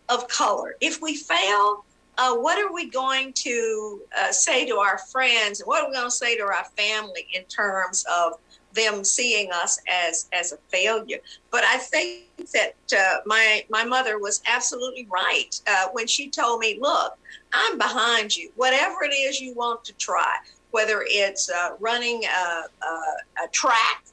of 0.09 0.27
color. 0.27 0.75
If 0.81 1.01
we 1.01 1.15
fail, 1.15 1.85
uh, 2.17 2.35
what 2.35 2.59
are 2.59 2.73
we 2.73 2.89
going 2.89 3.31
to 3.31 4.01
uh, 4.19 4.33
say 4.33 4.65
to 4.65 4.75
our 4.75 4.97
friends? 4.97 5.61
What 5.63 5.85
are 5.85 5.87
we 5.87 5.95
going 5.95 6.07
to 6.07 6.11
say 6.11 6.35
to 6.35 6.43
our 6.43 6.65
family 6.75 7.27
in 7.33 7.45
terms 7.45 8.05
of 8.13 8.33
them 8.77 9.03
seeing 9.03 9.51
us 9.51 9.79
as 9.89 10.29
as 10.31 10.53
a 10.53 10.57
failure. 10.69 11.19
But 11.51 11.63
I 11.65 11.77
think 11.77 12.49
that 12.53 12.75
uh, 12.97 13.17
my 13.25 13.65
my 13.69 13.83
mother 13.83 14.19
was 14.19 14.41
absolutely 14.47 15.07
right 15.11 15.53
uh, 15.67 15.87
when 15.91 16.07
she 16.07 16.29
told 16.29 16.61
me, 16.61 16.77
"Look, 16.79 17.17
I'm 17.51 17.77
behind 17.77 18.37
you. 18.37 18.51
Whatever 18.55 19.03
it 19.03 19.13
is 19.13 19.41
you 19.41 19.53
want 19.53 19.83
to 19.85 19.93
try, 19.93 20.33
whether 20.71 21.03
it's 21.05 21.49
uh, 21.49 21.71
running 21.79 22.23
a, 22.23 22.63
a, 22.85 23.45
a 23.45 23.47
track." 23.51 24.03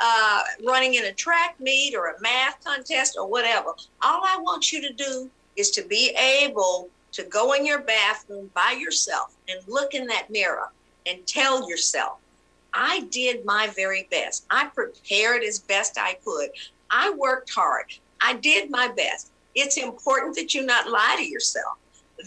Uh, 0.00 0.42
running 0.66 0.94
in 0.94 1.04
a 1.04 1.12
track 1.12 1.54
meet 1.60 1.94
or 1.94 2.08
a 2.08 2.20
math 2.20 2.56
contest 2.64 3.16
or 3.16 3.28
whatever. 3.28 3.68
All 4.02 4.22
I 4.24 4.36
want 4.40 4.72
you 4.72 4.82
to 4.82 4.92
do 4.92 5.30
is 5.54 5.70
to 5.70 5.82
be 5.86 6.10
able 6.42 6.90
to 7.12 7.22
go 7.24 7.52
in 7.52 7.64
your 7.64 7.80
bathroom 7.80 8.50
by 8.54 8.72
yourself 8.76 9.36
and 9.48 9.60
look 9.68 9.94
in 9.94 10.08
that 10.08 10.30
mirror 10.30 10.68
and 11.06 11.24
tell 11.26 11.68
yourself, 11.68 12.18
I 12.74 13.06
did 13.10 13.44
my 13.44 13.68
very 13.68 14.08
best. 14.10 14.46
I 14.50 14.66
prepared 14.66 15.44
as 15.44 15.60
best 15.60 15.96
I 15.96 16.18
could. 16.24 16.50
I 16.90 17.10
worked 17.10 17.50
hard. 17.50 17.86
I 18.20 18.34
did 18.34 18.68
my 18.70 18.88
best. 18.88 19.30
It's 19.54 19.76
important 19.76 20.34
that 20.34 20.54
you 20.54 20.66
not 20.66 20.90
lie 20.90 21.14
to 21.16 21.24
yourself, 21.24 21.78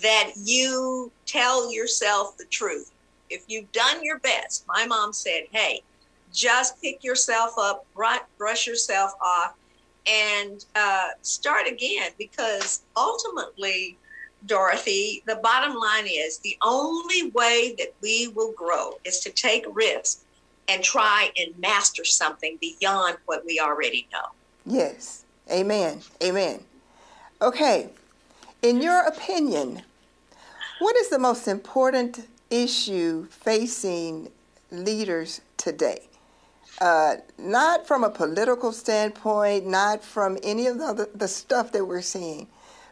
that 0.01 0.31
you 0.37 1.11
tell 1.25 1.71
yourself 1.71 2.37
the 2.37 2.45
truth. 2.45 2.91
If 3.29 3.43
you've 3.47 3.71
done 3.73 4.03
your 4.03 4.19
best, 4.19 4.65
my 4.67 4.85
mom 4.85 5.11
said, 5.11 5.43
hey, 5.51 5.81
just 6.31 6.81
pick 6.81 7.03
yourself 7.03 7.53
up, 7.57 7.85
brush 7.93 8.67
yourself 8.67 9.11
off, 9.21 9.53
and 10.05 10.63
uh, 10.75 11.09
start 11.21 11.67
again 11.67 12.11
because 12.17 12.83
ultimately, 12.95 13.97
Dorothy, 14.45 15.23
the 15.25 15.35
bottom 15.37 15.75
line 15.75 16.07
is 16.07 16.37
the 16.39 16.57
only 16.61 17.31
way 17.31 17.75
that 17.77 17.93
we 18.01 18.29
will 18.29 18.53
grow 18.53 18.93
is 19.03 19.19
to 19.21 19.31
take 19.31 19.65
risks 19.73 20.23
and 20.67 20.83
try 20.83 21.31
and 21.37 21.57
master 21.59 22.03
something 22.03 22.57
beyond 22.59 23.17
what 23.25 23.45
we 23.45 23.59
already 23.59 24.07
know. 24.11 24.25
Yes. 24.65 25.23
Amen. 25.49 26.01
Amen. 26.21 26.61
Okay. 27.41 27.89
In 28.61 28.81
your 28.81 29.05
opinion, 29.05 29.83
what 30.79 30.95
is 30.97 31.09
the 31.09 31.19
most 31.19 31.47
important 31.47 32.27
issue 32.49 33.27
facing 33.27 34.29
leaders 34.71 35.41
today? 35.57 36.01
Uh, 36.79 37.15
not 37.37 37.87
from 37.87 38.03
a 38.03 38.09
political 38.09 38.71
standpoint, 38.71 39.65
not 39.65 40.03
from 40.03 40.37
any 40.43 40.67
of 40.67 40.77
the, 40.77 41.09
the 41.15 41.27
stuff 41.27 41.71
that 41.71 41.85
we're 41.85 42.01
seeing, 42.01 42.47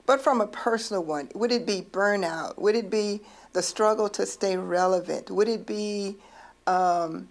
but 0.05 0.22
from 0.22 0.41
a 0.41 0.48
personal 0.48 1.03
one. 1.03 1.29
Would 1.36 1.51
it 1.51 1.65
be 1.67 1.82
burnout? 1.82 2.58
Would 2.58 2.75
it 2.75 2.89
be 2.89 3.22
the 3.53 3.62
struggle 3.62 4.10
to 4.10 4.25
stay 4.25 4.58
relevant? 4.58 5.29
Would 5.29 5.48
it 5.48 5.65
be 5.67 6.17
um, 6.67 7.27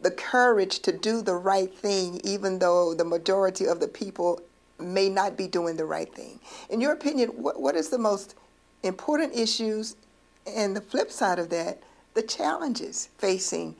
the 0.00 0.10
courage 0.10 0.80
to 0.80 0.92
do 0.92 1.22
the 1.22 1.34
right 1.34 1.72
thing, 1.72 2.20
even 2.24 2.58
though 2.58 2.94
the 2.94 3.04
majority 3.04 3.66
of 3.66 3.80
the 3.80 3.88
people 3.88 4.40
may 4.78 5.08
not 5.08 5.36
be 5.36 5.46
doing 5.46 5.76
the 5.76 5.84
right 5.84 6.12
thing. 6.14 6.40
In 6.70 6.80
your 6.80 6.92
opinion, 6.92 7.30
what, 7.30 7.60
what 7.60 7.76
is 7.76 7.90
the 7.90 7.98
most 7.98 8.34
important 8.82 9.34
issues 9.34 9.96
and 10.46 10.74
the 10.74 10.80
flip 10.80 11.10
side 11.10 11.38
of 11.38 11.50
that, 11.50 11.82
the 12.14 12.22
challenges 12.22 13.10
facing 13.18 13.76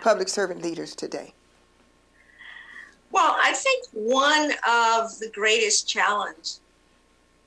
public 0.00 0.28
servant 0.28 0.62
leaders 0.62 0.94
today? 0.94 1.34
Well, 3.10 3.36
I 3.40 3.52
think 3.52 3.84
one 3.92 4.52
of 4.68 5.18
the 5.18 5.30
greatest 5.32 5.88
challenge 5.88 6.54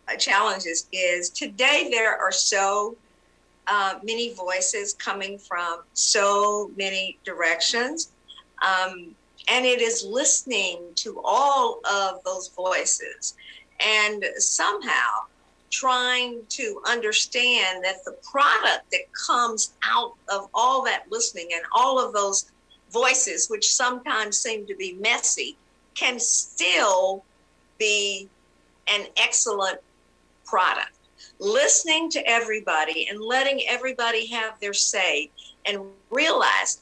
uh, 0.08 0.16
challenges 0.16 0.88
is 0.94 1.30
today 1.30 1.90
there 1.92 2.18
are 2.18 2.32
so 2.32 2.96
uh, 3.68 4.00
many 4.04 4.34
voices 4.34 4.94
coming 4.94 5.38
from 5.38 5.80
so 5.94 6.72
many 6.78 7.18
directions 7.26 8.12
um, 8.62 9.16
and 9.50 9.66
it 9.66 9.82
is 9.82 10.06
listening 10.06 10.80
to 10.96 11.22
all 11.24 11.80
of 11.90 12.24
those 12.24 12.50
voices 12.50 13.36
and 13.80 14.26
somehow 14.38 15.26
trying 15.70 16.42
to 16.50 16.82
understand 16.88 17.84
that 17.84 18.04
the 18.06 18.16
product 18.24 18.90
that 18.92 19.02
comes 19.14 19.74
out 19.86 20.14
of 20.30 20.50
all 20.54 20.84
that 20.84 21.04
listening 21.10 21.50
and 21.54 21.64
all 21.76 22.04
of 22.04 22.14
those 22.14 22.52
voices, 22.92 23.48
which 23.50 23.72
sometimes 23.72 24.38
seem 24.38 24.66
to 24.66 24.76
be 24.76 24.94
messy, 24.94 25.58
can 25.94 26.20
still 26.20 27.24
be 27.78 28.30
an 28.88 29.06
excellent 29.18 29.80
product. 30.46 30.92
Listening 31.40 32.10
to 32.12 32.28
everybody 32.28 33.08
and 33.10 33.20
letting 33.22 33.62
everybody 33.68 34.28
have 34.28 34.60
their 34.60 34.74
say 34.74 35.30
and 35.66 35.80
realize 36.10 36.82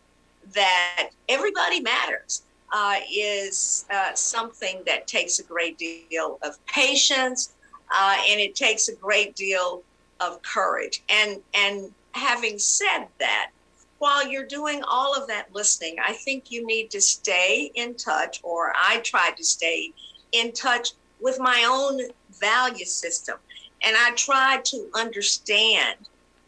that 0.54 1.10
everybody 1.30 1.82
matters 1.82 2.44
uh, 2.74 2.96
is 3.12 3.86
uh, 3.92 4.14
something 4.14 4.82
that 4.86 5.08
takes 5.08 5.40
a 5.40 5.44
great 5.44 5.78
deal 5.78 6.40
of 6.42 6.64
patience 6.66 7.54
uh, 7.94 8.18
and 8.30 8.40
it 8.40 8.56
takes 8.56 8.88
a 8.88 8.96
great 8.96 9.36
deal 9.36 9.84
of 10.20 10.42
courage. 10.42 11.04
And 11.10 11.42
and 11.54 11.94
having 12.14 12.58
said 12.58 13.06
that, 13.20 13.52
while 14.00 14.28
you're 14.28 14.46
doing 14.46 14.82
all 14.88 15.16
of 15.16 15.28
that 15.28 15.54
listening, 15.54 15.98
I 16.06 16.14
think 16.14 16.52
you 16.52 16.66
need 16.66 16.90
to 16.92 17.02
stay 17.02 17.72
in 17.75 17.96
touch, 17.96 18.40
or 18.44 18.74
I 18.75 19.00
try 19.00 19.32
to 19.32 19.44
stay 19.44 19.94
in 20.32 20.52
touch 20.52 20.92
with 21.22 21.40
my 21.40 21.66
own 21.70 22.02
value 22.40 22.86
system. 22.86 23.38
And 23.84 23.96
I 23.98 24.12
try 24.12 24.62
to 24.64 24.90
understand 24.96 25.98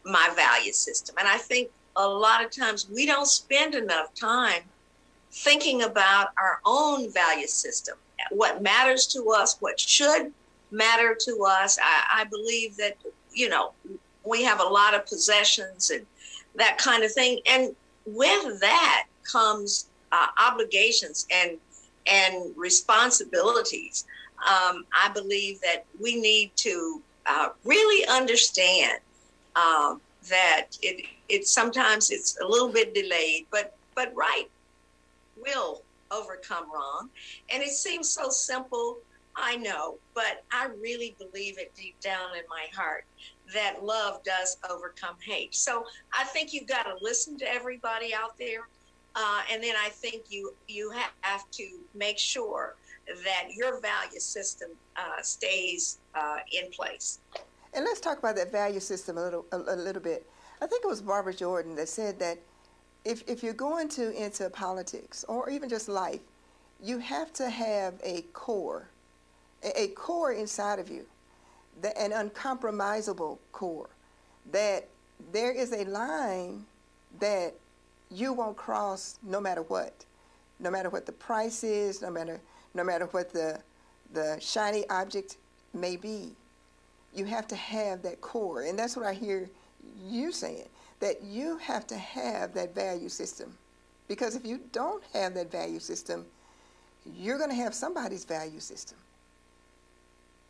my 0.03 0.29
value 0.35 0.73
system. 0.73 1.15
And 1.19 1.27
I 1.27 1.37
think 1.37 1.69
a 1.97 2.07
lot 2.07 2.45
of 2.45 2.51
times 2.51 2.87
we 2.93 3.05
don't 3.05 3.27
spend 3.27 3.75
enough 3.75 4.13
time 4.13 4.61
thinking 5.31 5.83
about 5.83 6.29
our 6.41 6.59
own 6.65 7.11
value 7.11 7.47
system. 7.47 7.97
what 8.31 8.61
matters 8.61 9.05
to 9.05 9.29
us, 9.29 9.57
what 9.59 9.79
should 9.79 10.33
matter 10.71 11.15
to 11.19 11.45
us. 11.47 11.77
I, 11.81 12.21
I 12.21 12.23
believe 12.25 12.75
that 12.77 12.97
you 13.31 13.49
know 13.49 13.71
we 14.23 14.43
have 14.43 14.59
a 14.59 14.63
lot 14.63 14.93
of 14.93 15.05
possessions 15.05 15.89
and 15.89 16.05
that 16.55 16.77
kind 16.77 17.03
of 17.03 17.11
thing, 17.11 17.39
and 17.45 17.75
with 18.05 18.59
that 18.61 19.05
comes 19.23 19.87
uh, 20.11 20.27
obligations 20.39 21.27
and 21.31 21.57
and 22.05 22.53
responsibilities. 22.55 24.05
Um, 24.37 24.85
I 24.93 25.09
believe 25.13 25.59
that 25.61 25.85
we 25.99 26.19
need 26.19 26.51
to 26.57 27.01
uh, 27.25 27.49
really 27.63 28.07
understand 28.07 28.99
um, 29.55 29.99
that 30.29 30.67
it 30.81 31.05
it 31.29 31.47
sometimes 31.47 32.11
it's 32.11 32.37
a 32.39 32.45
little 32.45 32.69
bit 32.69 32.93
delayed, 32.93 33.47
but 33.51 33.75
but 33.95 34.13
right 34.15 34.47
will 35.37 35.81
overcome 36.11 36.71
wrong, 36.73 37.09
and 37.49 37.61
it 37.63 37.71
seems 37.71 38.09
so 38.09 38.29
simple. 38.29 38.97
I 39.39 39.55
know, 39.55 39.97
but 40.15 40.43
I 40.51 40.67
really 40.81 41.15
believe 41.19 41.59
it 41.59 41.71
deep 41.75 41.99
down 41.99 42.35
in 42.35 42.43
my 42.49 42.65
heart 42.75 43.05
that 43.53 43.83
love 43.83 44.23
does 44.23 44.57
overcome 44.67 45.15
hate. 45.23 45.53
So 45.53 45.85
I 46.11 46.23
think 46.23 46.53
you've 46.53 46.67
got 46.67 46.83
to 46.83 46.95
listen 47.01 47.37
to 47.37 47.45
everybody 47.53 48.15
out 48.15 48.35
there, 48.39 48.67
uh, 49.15 49.41
and 49.51 49.63
then 49.63 49.75
I 49.77 49.89
think 49.89 50.23
you 50.29 50.53
you 50.67 50.91
have 51.21 51.49
to 51.51 51.67
make 51.93 52.17
sure 52.17 52.75
that 53.23 53.49
your 53.55 53.79
value 53.79 54.19
system 54.19 54.69
uh, 54.95 55.21
stays 55.21 55.99
uh, 56.15 56.37
in 56.51 56.69
place. 56.71 57.19
And 57.77 57.85
let's 57.85 57.99
talk 57.99 58.17
about 58.17 58.35
that 58.37 58.51
value 58.51 58.79
system 58.79 59.19
a 59.19 59.21
little 59.21 59.45
a, 59.51 59.57
a, 59.57 59.75
little 59.75 60.01
bit. 60.01 60.27
I 60.63 60.65
think 60.65 60.83
it 60.83 60.87
was 60.87 60.99
Barbara 60.99 61.31
Jordan 61.31 61.75
that 61.75 61.87
said 61.87 62.17
that 62.17 62.39
if 63.05 63.23
if 63.27 63.43
you're 63.43 63.53
going 63.53 63.87
to 63.89 64.09
into 64.19 64.49
politics 64.49 65.23
or 65.27 65.47
even 65.51 65.69
just 65.69 65.87
life, 65.87 66.21
you 66.81 66.97
have 66.97 67.31
to 67.33 67.51
have 67.51 67.93
a 68.03 68.23
core, 68.33 68.89
a, 69.63 69.83
a 69.83 69.87
core 69.89 70.31
inside 70.31 70.79
of 70.79 70.89
you, 70.89 71.05
that, 71.83 71.95
an 71.99 72.13
uncompromisable 72.13 73.37
core, 73.51 73.91
that 74.51 74.87
there 75.31 75.51
is 75.51 75.71
a 75.71 75.83
line 75.83 76.65
that 77.19 77.53
you 78.09 78.33
won't 78.33 78.57
cross 78.57 79.19
no 79.21 79.39
matter 79.39 79.61
what, 79.61 80.03
no 80.59 80.71
matter 80.71 80.89
what 80.89 81.05
the 81.05 81.11
price 81.11 81.63
is, 81.63 82.01
no 82.01 82.09
matter 82.09 82.41
no 82.73 82.83
matter 82.83 83.05
what 83.11 83.31
the 83.31 83.61
the 84.13 84.35
shiny 84.39 84.89
object 84.89 85.37
may 85.75 85.95
be 85.95 86.35
you 87.17 87.25
have 87.25 87.47
to 87.47 87.55
have 87.55 88.01
that 88.03 88.21
core. 88.21 88.61
And 88.61 88.77
that's 88.77 88.95
what 88.95 89.05
I 89.05 89.13
hear 89.13 89.49
you 90.05 90.31
saying, 90.31 90.69
that 90.99 91.23
you 91.23 91.57
have 91.57 91.87
to 91.87 91.97
have 91.97 92.53
that 92.53 92.75
value 92.75 93.09
system. 93.09 93.57
Because 94.07 94.35
if 94.35 94.45
you 94.45 94.59
don't 94.71 95.03
have 95.13 95.33
that 95.33 95.51
value 95.51 95.79
system, 95.79 96.25
you're 97.05 97.37
going 97.37 97.49
to 97.49 97.55
have 97.55 97.73
somebody's 97.73 98.25
value 98.25 98.59
system. 98.59 98.97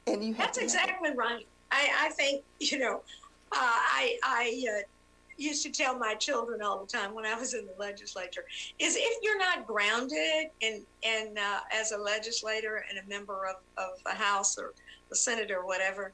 And 0.06 0.24
you 0.24 0.34
have 0.36 0.52
to 0.52 0.60
That's 0.62 0.76
exactly 0.76 1.12
right. 1.16 1.46
I, 1.72 1.90
I 2.06 2.10
think, 2.10 2.44
you 2.60 2.80
know, 2.80 3.02
uh, 3.52 3.56
I, 3.56 4.18
I 4.24 4.64
uh, 4.78 4.82
used 5.38 5.64
to 5.64 5.72
tell 5.72 5.98
my 5.98 6.16
children 6.16 6.62
all 6.62 6.80
the 6.80 6.88
time 6.88 7.14
when 7.14 7.26
I 7.26 7.36
was 7.36 7.54
in 7.54 7.66
the 7.66 7.74
legislature 7.78 8.46
is 8.80 8.96
if 8.96 9.18
you're 9.22 9.38
not 9.38 9.68
grounded 9.68 10.50
in, 10.62 10.84
in 11.02 11.36
uh, 11.38 11.60
as 11.72 11.92
a 11.92 11.98
legislator 11.98 12.84
and 12.90 13.00
a 13.00 13.10
member 13.10 13.46
of, 13.46 13.56
of 13.78 14.02
the 14.04 14.12
House 14.12 14.58
or 14.58 14.74
the 15.10 15.16
Senate 15.16 15.52
or 15.52 15.66
whatever, 15.66 16.12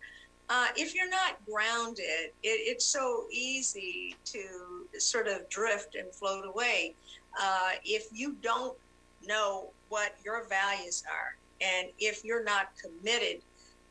uh, 0.49 0.67
if 0.75 0.93
you're 0.93 1.09
not 1.09 1.37
grounded, 1.49 2.05
it, 2.05 2.31
it's 2.43 2.85
so 2.85 3.25
easy 3.31 4.15
to 4.25 4.87
sort 4.99 5.27
of 5.27 5.47
drift 5.49 5.95
and 5.95 6.11
float 6.13 6.45
away. 6.45 6.93
Uh, 7.41 7.71
if 7.83 8.07
you 8.11 8.35
don't 8.41 8.77
know 9.25 9.69
what 9.89 10.15
your 10.23 10.45
values 10.47 11.03
are, 11.09 11.35
and 11.61 11.87
if 11.99 12.23
you're 12.25 12.43
not 12.43 12.69
committed 12.81 13.41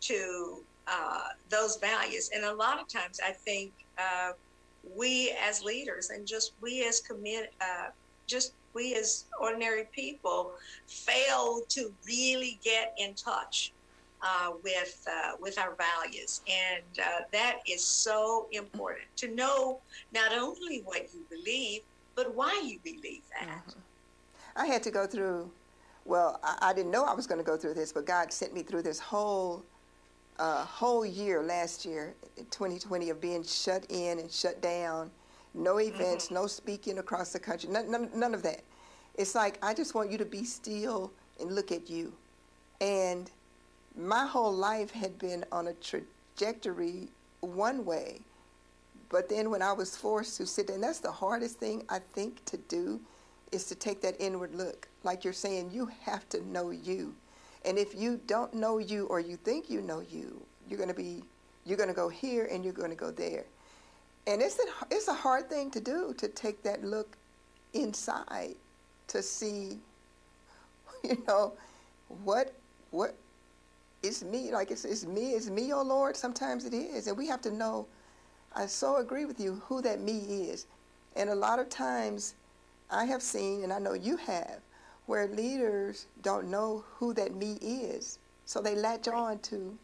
to 0.00 0.62
uh, 0.86 1.28
those 1.48 1.76
values, 1.76 2.30
and 2.34 2.44
a 2.44 2.54
lot 2.54 2.80
of 2.80 2.88
times 2.88 3.18
I 3.24 3.30
think 3.30 3.72
uh, 3.98 4.32
we 4.96 5.34
as 5.42 5.62
leaders 5.62 6.10
and 6.10 6.26
just 6.26 6.52
we 6.60 6.84
as 6.86 7.00
commit, 7.00 7.54
uh, 7.60 7.88
just 8.26 8.52
we 8.74 8.94
as 8.94 9.24
ordinary 9.40 9.88
people 9.92 10.52
fail 10.86 11.60
to 11.68 11.92
really 12.06 12.58
get 12.62 12.94
in 12.98 13.14
touch 13.14 13.72
uh, 14.22 14.52
with 14.62 15.06
uh, 15.10 15.32
with 15.40 15.58
our 15.58 15.74
values, 15.74 16.42
and 16.48 16.84
uh, 17.00 17.24
that 17.32 17.58
is 17.68 17.84
so 17.84 18.48
important 18.52 19.06
to 19.16 19.34
know 19.34 19.80
not 20.12 20.32
only 20.32 20.82
what 20.84 21.08
you 21.12 21.20
believe, 21.28 21.82
but 22.14 22.34
why 22.34 22.60
you 22.64 22.78
believe 22.84 23.22
that. 23.38 23.48
Mm-hmm. 23.48 23.80
I 24.56 24.66
had 24.66 24.82
to 24.84 24.90
go 24.90 25.06
through. 25.06 25.50
Well, 26.04 26.40
I, 26.42 26.58
I 26.62 26.72
didn't 26.72 26.90
know 26.90 27.04
I 27.04 27.14
was 27.14 27.26
going 27.26 27.38
to 27.38 27.44
go 27.44 27.56
through 27.56 27.74
this, 27.74 27.92
but 27.92 28.06
God 28.06 28.32
sent 28.32 28.54
me 28.54 28.62
through 28.62 28.82
this 28.82 28.98
whole 28.98 29.64
uh, 30.38 30.64
whole 30.64 31.04
year 31.04 31.42
last 31.42 31.84
year, 31.84 32.14
2020, 32.50 33.10
of 33.10 33.20
being 33.20 33.42
shut 33.42 33.86
in 33.90 34.18
and 34.18 34.30
shut 34.30 34.60
down, 34.60 35.10
no 35.54 35.78
events, 35.78 36.26
mm-hmm. 36.26 36.34
no 36.34 36.46
speaking 36.46 36.98
across 36.98 37.32
the 37.32 37.38
country, 37.38 37.68
none, 37.68 37.90
none, 37.90 38.08
none 38.14 38.34
of 38.34 38.42
that. 38.42 38.62
It's 39.14 39.34
like 39.34 39.58
I 39.62 39.74
just 39.74 39.94
want 39.94 40.10
you 40.10 40.18
to 40.18 40.24
be 40.24 40.44
still 40.44 41.12
and 41.40 41.54
look 41.54 41.72
at 41.72 41.90
you, 41.90 42.12
and 42.80 43.30
my 43.96 44.26
whole 44.26 44.52
life 44.52 44.90
had 44.90 45.18
been 45.18 45.44
on 45.52 45.68
a 45.68 45.74
trajectory 45.74 47.08
one 47.40 47.84
way. 47.84 48.20
But 49.08 49.28
then 49.28 49.50
when 49.50 49.60
I 49.60 49.72
was 49.72 49.96
forced 49.96 50.38
to 50.38 50.46
sit, 50.46 50.70
and 50.70 50.82
that's 50.82 51.00
the 51.00 51.12
hardest 51.12 51.58
thing 51.58 51.84
I 51.88 52.00
think 52.14 52.44
to 52.46 52.56
do, 52.56 53.00
is 53.50 53.66
to 53.66 53.74
take 53.74 54.00
that 54.02 54.16
inward 54.18 54.54
look. 54.54 54.88
Like 55.04 55.24
you're 55.24 55.34
saying, 55.34 55.70
you 55.72 55.90
have 56.02 56.26
to 56.30 56.46
know 56.48 56.70
you. 56.70 57.14
And 57.64 57.78
if 57.78 57.94
you 57.94 58.20
don't 58.26 58.54
know 58.54 58.78
you 58.78 59.06
or 59.06 59.20
you 59.20 59.36
think 59.36 59.68
you 59.68 59.82
know 59.82 60.00
you, 60.00 60.40
you're 60.68 60.78
going 60.78 60.88
to 60.88 60.94
be, 60.94 61.22
you're 61.66 61.76
going 61.76 61.90
to 61.90 61.94
go 61.94 62.08
here 62.08 62.48
and 62.50 62.64
you're 62.64 62.72
going 62.72 62.90
to 62.90 62.96
go 62.96 63.10
there. 63.10 63.44
And 64.26 64.40
it's 64.40 64.58
it's 64.90 65.08
a 65.08 65.14
hard 65.14 65.50
thing 65.50 65.70
to 65.72 65.80
do 65.80 66.14
to 66.16 66.28
take 66.28 66.62
that 66.62 66.84
look 66.84 67.16
inside 67.74 68.54
to 69.08 69.22
see, 69.22 69.78
you 71.04 71.22
know, 71.26 71.52
what, 72.24 72.54
what, 72.90 73.14
it's 74.02 74.24
me, 74.24 74.52
like 74.52 74.70
it's, 74.70 74.84
it's 74.84 75.06
me, 75.06 75.32
it's 75.32 75.48
me, 75.48 75.72
oh 75.72 75.82
Lord. 75.82 76.16
Sometimes 76.16 76.64
it 76.64 76.74
is. 76.74 77.06
And 77.06 77.16
we 77.16 77.26
have 77.28 77.40
to 77.42 77.50
know, 77.50 77.86
I 78.54 78.66
so 78.66 78.96
agree 78.96 79.24
with 79.24 79.40
you, 79.40 79.62
who 79.66 79.80
that 79.82 80.00
me 80.00 80.18
is. 80.18 80.66
And 81.16 81.30
a 81.30 81.34
lot 81.34 81.58
of 81.58 81.68
times 81.68 82.34
I 82.90 83.04
have 83.04 83.22
seen, 83.22 83.62
and 83.62 83.72
I 83.72 83.78
know 83.78 83.94
you 83.94 84.16
have, 84.16 84.60
where 85.06 85.26
leaders 85.28 86.06
don't 86.22 86.50
know 86.50 86.84
who 86.96 87.14
that 87.14 87.34
me 87.34 87.58
is. 87.60 88.18
So 88.44 88.60
they 88.60 88.74
latch 88.74 89.08
on 89.08 89.38
to 89.40 89.76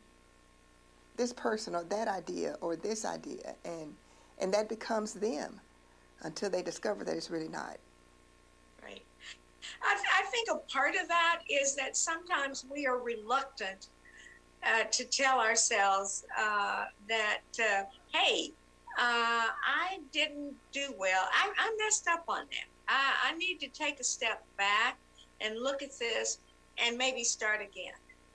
this 1.16 1.33
person 1.33 1.74
or 1.74 1.85
that 1.85 2.09
idea 2.09 2.57
or 2.61 2.76
this 2.76 3.04
idea, 3.04 3.54
and, 3.64 3.94
and 4.40 4.52
that 4.54 4.68
becomes 4.68 5.12
them 5.12 5.61
until 6.22 6.50
they 6.50 6.62
discover 6.62 7.04
that 7.04 7.16
it's 7.16 7.31
really 7.31 7.48
not. 7.48 7.76
Right. 8.83 9.02
I, 9.83 9.94
th- 9.94 10.07
I 10.18 10.22
think 10.31 10.48
a 10.50 10.57
part 10.72 10.94
of 11.00 11.09
that 11.09 11.40
is 11.50 11.74
that 11.76 11.96
sometimes 11.96 12.64
we 12.70 12.87
are 12.87 12.98
reluctant 12.98 13.88
uh, 14.64 14.85
to 14.90 15.05
tell 15.05 15.40
ourselves 15.40 16.25
uh, 16.38 16.85
that, 17.09 17.40
uh, 17.61 17.85
hey, 18.12 18.53
uh, 18.99 19.47
I 19.49 19.99
didn't 20.12 20.55
do 20.73 20.92
well. 20.99 21.29
I, 21.33 21.53
I 21.59 21.77
messed 21.85 22.09
up 22.09 22.25
on 22.29 22.40
that. 22.51 22.66
I, 22.88 23.31
I, 23.31 23.37
need 23.37 23.61
to 23.61 23.68
take 23.68 24.01
a 24.01 24.05
step 24.05 24.44
back 24.57 24.99
and 25.40 25.59
look 25.61 25.83
at 25.83 25.97
this 25.99 26.38
and 26.79 26.97
maybe 26.97 27.23
start 27.23 27.61
again. 27.61 27.92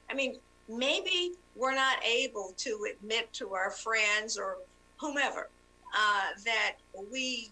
I 0.10 0.14
mean, 0.14 0.38
maybe 0.70 1.34
we're 1.56 1.76
not 1.76 1.98
able 2.06 2.54
to 2.58 2.88
admit 2.92 3.32
to 3.34 3.54
our 3.54 3.72
friends 3.72 4.38
or 4.38 4.58
whomever 4.98 5.50
uh, 5.94 6.28
that 6.46 6.76
we 7.12 7.52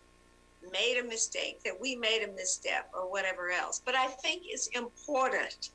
made 0.72 1.00
a 1.00 1.04
mistake, 1.04 1.62
that 1.64 1.80
we 1.80 1.96
made 1.96 2.24
a 2.24 2.32
misstep, 2.34 2.90
or 2.94 3.10
whatever 3.10 3.52
else. 3.52 3.82
But 3.84 3.96
I 3.96 4.08
think 4.08 4.44
it's 4.46 4.68
important 4.68 5.72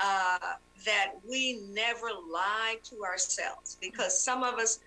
uh, 0.00 0.38
that 0.84 1.12
we 1.28 1.62
never 1.70 2.08
lie 2.30 2.76
to 2.84 3.02
ourselves 3.02 3.78
because 3.80 4.22
some 4.22 4.42
of 4.42 4.54
us 4.54 4.78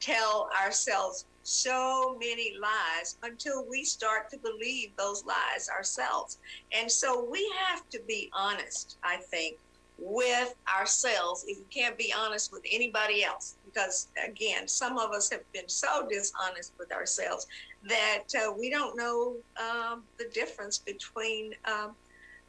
tell 0.00 0.48
ourselves 0.62 1.26
so 1.42 2.16
many 2.18 2.52
lies 2.60 3.16
until 3.22 3.64
we 3.68 3.84
start 3.84 4.28
to 4.30 4.38
believe 4.38 4.90
those 4.96 5.24
lies 5.24 5.68
ourselves. 5.68 6.38
And 6.76 6.90
so 6.90 7.28
we 7.30 7.48
have 7.68 7.88
to 7.90 8.00
be 8.08 8.28
honest, 8.34 8.98
I 9.04 9.18
think, 9.30 9.56
with 9.98 10.54
ourselves 10.76 11.44
if 11.46 11.56
you 11.56 11.64
can't 11.72 11.96
be 11.96 12.12
honest 12.16 12.50
with 12.52 12.62
anybody 12.70 13.24
else. 13.24 13.56
Because 13.64 14.08
again, 14.22 14.68
some 14.68 14.98
of 14.98 15.10
us 15.10 15.30
have 15.30 15.40
been 15.52 15.68
so 15.68 16.06
dishonest 16.10 16.74
with 16.78 16.92
ourselves 16.92 17.46
that 17.84 18.24
uh, 18.36 18.52
we 18.58 18.68
don't 18.68 18.96
know 18.96 19.36
um, 19.60 20.04
the 20.18 20.28
difference 20.34 20.78
between 20.78 21.52
um, 21.66 21.94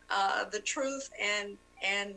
uh, 0.09 0.45
the 0.51 0.59
truth 0.59 1.09
and 1.21 1.57
and 1.83 2.15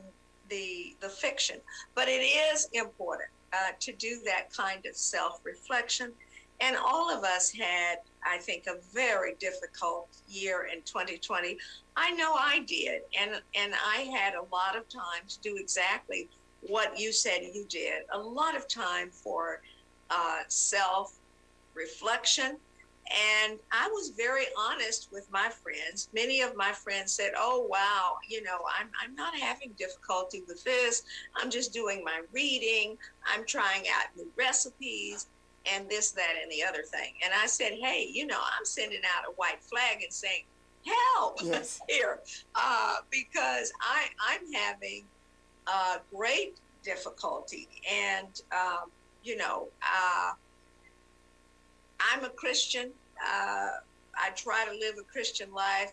the 0.48 0.96
the 1.00 1.08
fiction. 1.08 1.58
But 1.94 2.08
it 2.08 2.22
is 2.22 2.68
important 2.72 3.30
uh, 3.52 3.72
to 3.80 3.92
do 3.92 4.20
that 4.24 4.52
kind 4.52 4.84
of 4.86 4.96
self 4.96 5.40
reflection. 5.44 6.12
And 6.62 6.76
all 6.76 7.10
of 7.10 7.24
us 7.24 7.50
had 7.50 8.00
I 8.24 8.38
think, 8.38 8.66
a 8.66 8.76
very 8.92 9.34
difficult 9.38 10.08
year 10.28 10.68
in 10.72 10.82
2020. 10.82 11.56
I 11.96 12.10
know 12.12 12.34
I 12.34 12.60
did, 12.60 13.02
and 13.18 13.40
and 13.54 13.74
I 13.74 14.02
had 14.02 14.34
a 14.34 14.42
lot 14.52 14.76
of 14.76 14.88
time 14.88 15.22
to 15.28 15.40
do 15.40 15.56
exactly 15.56 16.28
what 16.60 16.98
you 16.98 17.12
said 17.12 17.40
you 17.42 17.64
did. 17.68 18.02
A 18.12 18.18
lot 18.18 18.56
of 18.56 18.68
time 18.68 19.10
for 19.10 19.62
uh, 20.10 20.40
self 20.48 21.16
reflection. 21.74 22.58
And 23.10 23.58
I 23.72 23.88
was 23.88 24.10
very 24.10 24.44
honest 24.56 25.08
with 25.10 25.28
my 25.32 25.48
friends. 25.48 26.08
Many 26.14 26.42
of 26.42 26.56
my 26.56 26.70
friends 26.70 27.12
said, 27.12 27.32
Oh, 27.36 27.66
wow, 27.68 28.16
you 28.28 28.42
know, 28.42 28.58
I'm, 28.78 28.88
I'm 29.02 29.14
not 29.16 29.34
having 29.34 29.72
difficulty 29.76 30.44
with 30.46 30.62
this. 30.62 31.02
I'm 31.36 31.50
just 31.50 31.72
doing 31.72 32.04
my 32.04 32.22
reading. 32.32 32.96
I'm 33.26 33.44
trying 33.46 33.82
out 33.92 34.16
new 34.16 34.28
recipes 34.36 35.26
and 35.70 35.88
this, 35.88 36.12
that, 36.12 36.34
and 36.40 36.50
the 36.52 36.62
other 36.62 36.82
thing. 36.82 37.14
And 37.24 37.32
I 37.34 37.46
said, 37.46 37.72
Hey, 37.72 38.08
you 38.12 38.26
know, 38.26 38.38
I'm 38.40 38.64
sending 38.64 39.00
out 39.16 39.28
a 39.28 39.32
white 39.32 39.60
flag 39.60 40.02
and 40.02 40.12
saying, 40.12 40.44
Help 40.86 41.40
yes. 41.42 41.80
here 41.88 42.20
uh, 42.54 42.96
because 43.10 43.72
I, 43.80 44.06
I'm 44.20 44.52
having 44.52 45.04
uh, 45.66 45.98
great 46.14 46.58
difficulty. 46.84 47.68
And, 47.90 48.40
um, 48.52 48.90
you 49.24 49.36
know, 49.36 49.68
uh, 49.82 50.32
I'm 52.00 52.24
a 52.24 52.30
Christian. 52.30 52.92
Uh, 53.24 53.68
I 54.16 54.30
try 54.36 54.64
to 54.64 54.72
live 54.72 54.96
a 55.00 55.04
Christian 55.12 55.52
life, 55.52 55.92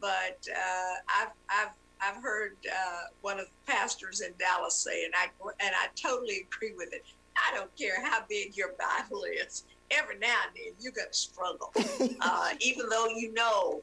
but 0.00 0.38
uh, 0.50 0.94
I've 1.08 1.32
I've 1.50 1.72
I've 2.00 2.22
heard 2.22 2.56
uh, 2.70 3.02
one 3.20 3.38
of 3.38 3.46
the 3.46 3.72
pastors 3.72 4.20
in 4.20 4.32
Dallas 4.38 4.76
say, 4.82 5.04
and 5.04 5.14
I 5.16 5.26
and 5.60 5.74
I 5.74 5.86
totally 6.00 6.46
agree 6.52 6.74
with 6.76 6.92
it. 6.92 7.02
I 7.36 7.56
don't 7.56 7.70
care 7.76 8.04
how 8.04 8.20
big 8.28 8.56
your 8.56 8.70
Bible 8.78 9.24
is. 9.24 9.64
Every 9.90 10.18
now 10.18 10.34
and 10.46 10.56
then 10.56 10.74
you're 10.80 10.92
going 10.92 11.08
to 11.10 11.16
struggle, 11.18 11.72
uh, 12.20 12.50
even 12.60 12.88
though 12.88 13.06
you 13.08 13.32
know 13.32 13.82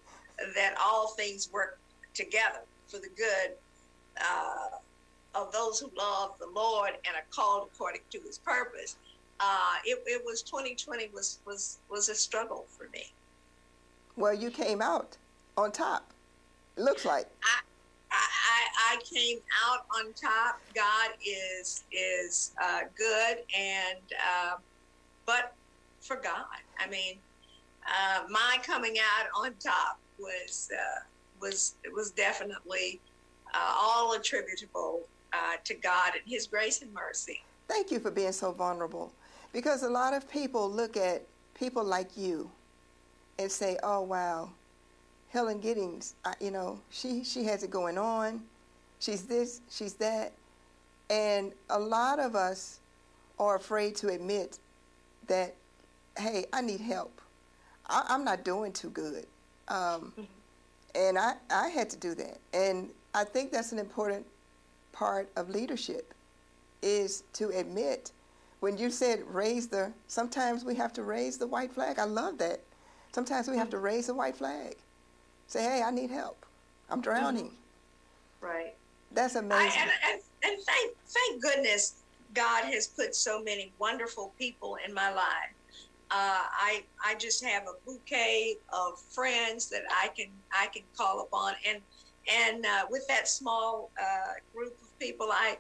that 0.56 0.76
all 0.82 1.14
things 1.16 1.50
work 1.54 1.80
together 2.14 2.62
for 2.88 2.98
the 2.98 3.10
good 3.16 3.56
uh, 4.20 5.40
of 5.40 5.52
those 5.54 5.80
who 5.80 5.90
love 5.98 6.32
the 6.40 6.48
Lord 6.54 6.92
and 7.06 7.16
are 7.16 7.28
called 7.34 7.70
according 7.74 8.02
to 8.12 8.20
His 8.26 8.40
purpose 8.40 8.98
uh, 9.42 9.76
it, 9.86 10.00
it 10.06 10.22
was 10.24 10.44
2020 10.44 11.10
was 11.14 11.40
was 11.46 11.80
was 11.90 12.10
a 12.10 12.16
struggle 12.16 12.66
for 12.70 12.88
me. 12.94 13.06
Well, 14.16 14.34
you 14.34 14.52
came 14.52 14.82
out 14.82 15.18
on 15.58 15.72
top. 15.72 16.12
It 16.78 16.84
looks 16.84 17.06
like. 17.06 17.28
I, 17.44 17.60
I, 18.12 18.94
I 18.94 18.98
came 19.04 19.40
out 19.66 19.86
on 19.96 20.14
top. 20.14 20.60
God 20.76 21.12
is 21.26 21.84
is 21.92 22.52
uh, 22.62 22.82
good, 22.98 23.38
and 23.58 24.00
uh, 24.30 24.56
but 25.26 25.56
for 26.02 26.18
God, 26.18 26.46
I 26.80 26.88
mean, 26.90 27.18
uh, 27.88 28.24
my 28.30 28.58
coming 28.64 28.98
out 29.00 29.28
on 29.36 29.54
top 29.56 30.00
was 30.20 30.70
uh, 30.72 31.00
was 31.40 31.76
was 31.96 32.12
definitely 32.12 33.00
uh, 33.54 33.76
all 33.76 34.14
attributable 34.14 35.02
uh, 35.34 35.56
to 35.64 35.74
God 35.74 36.14
and 36.14 36.24
His 36.26 36.46
grace 36.48 36.82
and 36.82 36.94
mercy. 36.94 37.40
Thank 37.68 37.90
you 37.90 38.00
for 38.00 38.12
being 38.12 38.34
so 38.34 38.52
vulnerable. 38.52 39.14
Because 39.54 39.84
a 39.84 39.90
lot 39.90 40.14
of 40.14 40.30
people 40.30 40.70
look 40.70 40.96
at 40.96 41.24
people 41.54 41.84
like 41.84 42.16
you 42.16 42.50
and 43.38 43.52
say, 43.52 43.78
oh, 43.84 44.02
wow, 44.02 44.50
Helen 45.30 45.60
Giddings, 45.60 46.16
you 46.40 46.52
know, 46.52 46.80
she, 46.90 47.24
she 47.24 47.44
has 47.46 47.64
it 47.64 47.72
going 47.72 47.98
on. 47.98 48.42
She's 49.00 49.24
this, 49.24 49.62
she's 49.70 49.94
that. 49.96 50.34
And 51.10 51.52
a 51.70 51.80
lot 51.80 52.20
of 52.20 52.36
us 52.36 52.80
are 53.40 53.56
afraid 53.56 53.96
to 53.98 54.10
admit 54.10 54.60
that, 55.28 55.56
hey, 56.18 56.46
I 56.54 56.62
need 56.62 56.80
help. 56.80 57.22
I, 57.88 58.06
am 58.10 58.24
not 58.24 58.44
doing 58.46 58.72
too 58.72 58.90
good. 58.90 59.26
Um, 59.68 60.14
and 60.96 61.18
I, 61.18 61.34
I 61.50 61.70
had 61.70 61.90
to 61.90 61.98
do 61.98 62.14
that. 62.16 62.38
And 62.54 62.90
I 63.14 63.24
think 63.24 63.52
that's 63.52 63.72
an 63.72 63.80
important 63.80 64.26
part 64.92 65.30
of 65.36 65.50
leadership 65.50 66.14
is 66.82 67.24
to 67.34 67.50
admit 67.50 68.12
when 68.62 68.78
you 68.78 68.90
said 68.90 69.24
raise 69.28 69.68
the, 69.68 69.92
sometimes 70.08 70.64
we 70.64 70.76
have 70.76 70.94
to 70.94 71.04
raise 71.04 71.38
the 71.38 71.48
white 71.48 71.74
flag. 71.74 72.00
I 72.00 72.06
love 72.06 72.38
that. 72.38 72.62
Sometimes 73.12 73.50
we 73.50 73.58
have 73.58 73.70
to 73.72 73.80
raise 73.80 74.08
the 74.08 74.14
white 74.14 74.38
flag. 74.38 74.78
Say, 75.48 75.64
hey, 75.64 75.84
I 75.84 75.92
need 75.92 76.10
help. 76.10 76.46
I'm 76.90 77.02
drowning. 77.02 77.52
Right. 78.40 78.76
That's 79.12 79.36
amazing. 79.36 79.82
I, 79.82 79.82
and, 79.82 79.92
and, 80.14 80.22
and 80.44 80.64
thank, 80.64 80.96
thank 81.08 81.42
goodness 81.42 81.96
God 82.34 82.64
has 82.66 82.88
put 82.88 83.16
so 83.16 83.44
many 83.44 83.74
wonderful 83.80 84.34
people 84.38 84.78
in 84.88 84.94
my 84.94 85.12
life. 85.12 85.54
Uh, 86.14 86.44
I 86.44 86.84
I 87.06 87.16
just 87.16 87.44
have 87.46 87.64
a 87.64 87.86
bouquet 87.86 88.58
of 88.74 89.00
friends 89.00 89.70
that 89.70 89.84
I 89.90 90.10
can 90.10 90.28
I 90.54 90.68
can 90.68 90.84
call 90.98 91.22
upon, 91.22 91.54
and 91.66 91.82
and 92.30 92.66
uh, 92.66 92.86
with 92.90 93.08
that 93.08 93.30
small 93.30 93.92
uh, 93.98 94.34
group 94.54 94.78
of 94.82 95.00
people, 95.00 95.30
I 95.32 95.58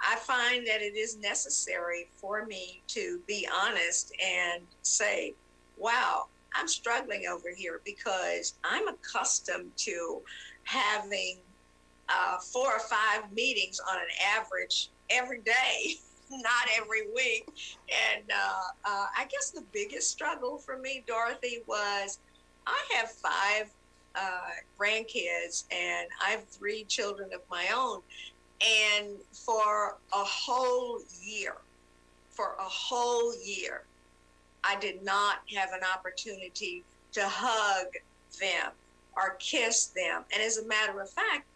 I 0.00 0.16
find 0.16 0.66
that 0.66 0.82
it 0.82 0.96
is 0.96 1.18
necessary 1.18 2.06
for 2.16 2.46
me 2.46 2.82
to 2.88 3.20
be 3.26 3.48
honest 3.62 4.12
and 4.24 4.62
say, 4.82 5.34
wow, 5.76 6.24
I'm 6.54 6.68
struggling 6.68 7.24
over 7.30 7.48
here 7.56 7.80
because 7.84 8.54
I'm 8.64 8.88
accustomed 8.88 9.72
to 9.78 10.20
having 10.64 11.38
uh, 12.08 12.38
four 12.52 12.68
or 12.72 12.80
five 12.80 13.30
meetings 13.32 13.78
on 13.90 13.98
an 13.98 14.08
average 14.36 14.90
every 15.10 15.40
day, 15.40 15.94
not 16.30 16.68
every 16.80 17.02
week. 17.14 17.46
And 18.16 18.24
uh, 18.30 18.60
uh, 18.84 19.06
I 19.16 19.26
guess 19.30 19.50
the 19.50 19.64
biggest 19.72 20.10
struggle 20.10 20.58
for 20.58 20.78
me, 20.78 21.04
Dorothy, 21.06 21.62
was 21.66 22.18
I 22.66 22.82
have 22.96 23.10
five 23.10 23.70
uh, 24.14 24.50
grandkids 24.80 25.64
and 25.70 26.08
I 26.24 26.30
have 26.30 26.44
three 26.48 26.84
children 26.84 27.30
of 27.34 27.40
my 27.50 27.68
own. 27.74 28.00
And 28.60 29.08
for 29.32 29.96
a 30.12 30.24
whole 30.24 31.00
year, 31.22 31.54
for 32.30 32.54
a 32.58 32.64
whole 32.64 33.34
year, 33.44 33.82
I 34.64 34.76
did 34.76 35.04
not 35.04 35.38
have 35.54 35.72
an 35.72 35.80
opportunity 35.94 36.82
to 37.12 37.22
hug 37.24 37.86
them 38.40 38.72
or 39.16 39.36
kiss 39.38 39.86
them. 39.86 40.24
And 40.32 40.42
as 40.42 40.58
a 40.58 40.64
matter 40.66 41.00
of 41.00 41.10
fact, 41.10 41.46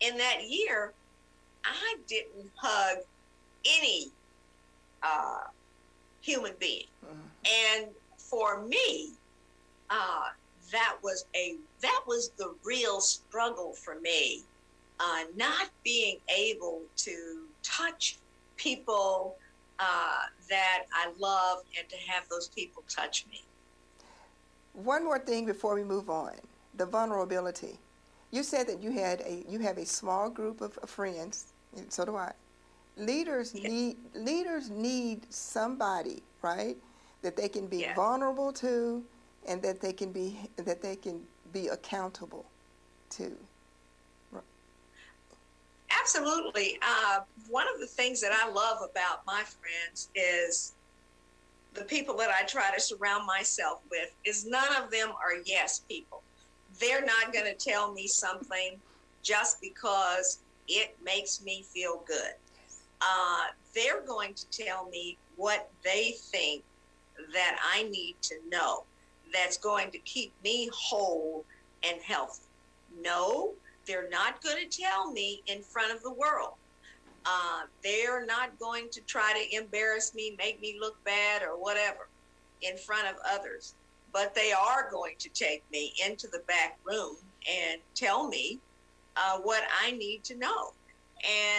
in 0.00 0.16
that 0.18 0.48
year, 0.48 0.92
I 1.64 1.96
didn't 2.06 2.50
hug 2.56 2.98
any 3.64 4.08
uh, 5.02 5.44
human 6.20 6.52
being. 6.58 6.86
Mm-hmm. 7.04 7.80
And 7.80 7.86
for 8.16 8.62
me, 8.62 9.10
uh, 9.90 10.28
that 10.72 10.96
was 11.02 11.24
a 11.34 11.56
that 11.80 12.00
was 12.06 12.30
the 12.36 12.54
real 12.64 13.00
struggle 13.00 13.72
for 13.72 14.00
me 14.00 14.42
uh, 15.00 15.24
not 15.36 15.70
being 15.84 16.18
able 16.34 16.82
to 16.96 17.44
touch 17.62 18.18
people 18.56 19.36
uh, 19.78 20.22
that 20.48 20.84
I 20.92 21.12
love 21.18 21.58
and 21.78 21.88
to 21.88 21.96
have 22.08 22.28
those 22.28 22.48
people 22.48 22.82
touch 22.88 23.26
me. 23.30 23.44
One 24.72 25.04
more 25.04 25.18
thing 25.18 25.46
before 25.46 25.74
we 25.74 25.84
move 25.84 26.10
on 26.10 26.32
the 26.76 26.86
vulnerability. 26.86 27.78
You 28.30 28.42
said 28.42 28.66
that 28.68 28.82
you 28.82 28.90
had 28.90 29.20
a 29.22 29.44
you 29.48 29.58
have 29.60 29.78
a 29.78 29.86
small 29.86 30.28
group 30.28 30.60
of 30.60 30.74
friends, 30.88 31.52
so 31.88 32.04
do 32.04 32.16
I. 32.16 32.32
Leaders 32.96 33.52
yes. 33.54 33.70
need 33.70 33.96
leaders 34.14 34.70
need 34.70 35.32
somebody, 35.32 36.22
right? 36.42 36.76
That 37.22 37.36
they 37.36 37.48
can 37.48 37.66
be 37.66 37.78
yes. 37.78 37.96
vulnerable 37.96 38.52
to 38.54 39.02
and 39.46 39.62
that 39.62 39.80
they 39.80 39.92
can 39.92 40.12
be 40.12 40.36
that 40.56 40.82
they 40.82 40.96
can 40.96 41.22
be 41.52 41.68
accountable 41.68 42.46
to. 43.10 43.36
Absolutely. 46.06 46.78
Uh, 46.82 47.18
one 47.50 47.66
of 47.66 47.80
the 47.80 47.86
things 47.86 48.20
that 48.20 48.30
I 48.32 48.48
love 48.48 48.78
about 48.88 49.26
my 49.26 49.42
friends 49.42 50.08
is 50.14 50.74
the 51.74 51.82
people 51.82 52.16
that 52.18 52.30
I 52.30 52.44
try 52.44 52.70
to 52.72 52.80
surround 52.80 53.26
myself 53.26 53.80
with 53.90 54.14
is 54.24 54.46
none 54.46 54.68
of 54.80 54.92
them 54.92 55.08
are 55.08 55.42
yes 55.44 55.80
people. 55.80 56.22
They're 56.78 57.04
not 57.04 57.32
going 57.32 57.46
to 57.46 57.54
tell 57.54 57.92
me 57.92 58.06
something 58.06 58.76
just 59.24 59.60
because 59.60 60.38
it 60.68 60.96
makes 61.04 61.42
me 61.42 61.64
feel 61.64 62.04
good. 62.06 62.34
Uh, 63.00 63.46
they're 63.74 64.02
going 64.06 64.34
to 64.34 64.46
tell 64.64 64.88
me 64.88 65.18
what 65.34 65.68
they 65.82 66.12
think 66.16 66.62
that 67.32 67.58
I 67.74 67.82
need 67.82 68.14
to 68.22 68.36
know 68.48 68.84
that's 69.34 69.58
going 69.58 69.90
to 69.90 69.98
keep 69.98 70.32
me 70.44 70.70
whole 70.72 71.44
and 71.82 72.00
healthy. 72.00 72.44
No, 73.02 73.54
they're 73.86 74.08
not 74.10 74.42
going 74.42 74.56
to 74.58 74.82
tell 74.82 75.12
me 75.12 75.42
in 75.46 75.62
front 75.62 75.92
of 75.94 76.02
the 76.02 76.12
world. 76.12 76.54
Uh, 77.24 77.62
they're 77.82 78.24
not 78.24 78.58
going 78.58 78.88
to 78.92 79.00
try 79.02 79.32
to 79.32 79.56
embarrass 79.56 80.14
me, 80.14 80.36
make 80.38 80.60
me 80.60 80.76
look 80.80 81.02
bad, 81.04 81.42
or 81.42 81.60
whatever 81.60 82.08
in 82.62 82.76
front 82.78 83.06
of 83.08 83.16
others. 83.28 83.74
But 84.12 84.34
they 84.34 84.52
are 84.52 84.88
going 84.90 85.14
to 85.18 85.28
take 85.30 85.64
me 85.72 85.92
into 86.06 86.28
the 86.28 86.42
back 86.46 86.78
room 86.84 87.16
and 87.50 87.80
tell 87.94 88.28
me 88.28 88.60
uh, 89.16 89.38
what 89.42 89.64
I 89.82 89.92
need 89.92 90.24
to 90.24 90.36
know. 90.36 90.72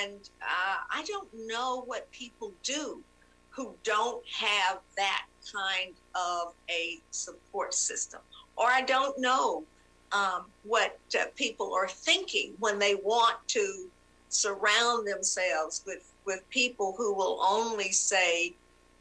And 0.05 0.19
uh, 0.41 0.77
I 0.91 1.03
don't 1.03 1.27
know 1.47 1.83
what 1.85 2.09
people 2.11 2.53
do 2.63 3.03
who 3.49 3.75
don't 3.83 4.23
have 4.39 4.79
that 4.95 5.23
kind 5.53 5.95
of 6.15 6.53
a 6.69 7.01
support 7.11 7.73
system, 7.73 8.21
or 8.55 8.67
I 8.67 8.81
don't 8.81 9.19
know 9.19 9.65
um, 10.11 10.45
what 10.63 10.97
uh, 11.19 11.25
people 11.35 11.73
are 11.73 11.87
thinking 11.87 12.53
when 12.59 12.79
they 12.79 12.95
want 12.95 13.35
to 13.47 13.87
surround 14.29 15.07
themselves 15.07 15.83
with, 15.85 16.11
with 16.25 16.47
people 16.49 16.93
who 16.97 17.13
will 17.13 17.39
only 17.41 17.91
say 17.91 18.53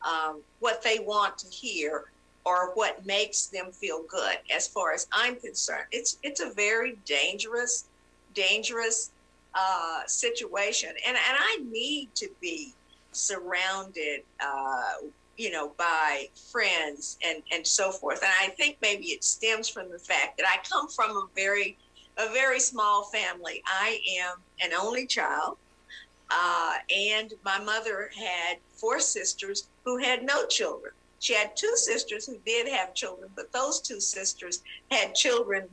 um, 0.07 0.41
what 0.61 0.83
they 0.83 0.99
want 1.01 1.37
to 1.39 1.49
hear 1.49 2.05
or 2.45 2.71
what 2.75 3.05
makes 3.05 3.47
them 3.47 3.73
feel 3.73 4.03
good. 4.09 4.39
As 4.55 4.69
far 4.69 4.93
as 4.93 5.09
I'm 5.13 5.37
concerned, 5.37 5.87
it's 5.91 6.19
it's 6.23 6.41
a 6.41 6.51
very 6.51 6.97
dangerous, 7.05 7.87
dangerous 8.35 9.11
uh, 9.55 10.03
situation, 10.07 10.91
and 10.91 11.17
and 11.17 11.37
I 11.39 11.59
need 11.69 12.15
to 12.15 12.29
be 12.41 12.73
surrounded, 13.11 14.21
uh, 14.41 15.09
you 15.37 15.51
know, 15.51 15.73
by 15.77 16.29
friends 16.51 17.19
and 17.25 17.43
and 17.53 17.67
so 17.67 17.91
forth. 17.91 18.23
And 18.23 18.33
I 18.41 18.49
think 18.55 18.79
maybe 18.81 19.07
it 19.07 19.25
stems 19.25 19.69
from 19.69 19.91
the 19.91 19.99
fact 19.99 20.39
that 20.39 20.47
I 20.47 20.59
come 20.69 20.89
from 20.89 21.11
a 21.11 21.27
very 21.35 21.77
a 22.19 22.33
very 22.33 22.61
small 22.61 23.05
family. 23.05 23.63
I 23.67 24.01
am 24.19 24.37
an 24.63 24.71
only 24.79 25.07
child, 25.07 25.59
uh, 26.31 26.75
and 26.95 27.35
my 27.45 27.59
mother 27.59 28.11
had 28.17 28.59
four 28.75 29.01
sisters 29.01 29.69
who 29.85 29.99
had 29.99 30.23
no 30.23 30.47
children. 30.47 30.93
She 31.19 31.35
had 31.35 31.57
two 31.57 31.73
sisters 31.77 32.27
who 32.27 32.39
did 32.45 32.69
have 32.69 32.95
children, 32.95 33.31
but 33.35 33.53
those 33.53 33.81
two 33.81 34.01
sisters 34.01 34.63
had 34.91 35.15
children 35.15 35.69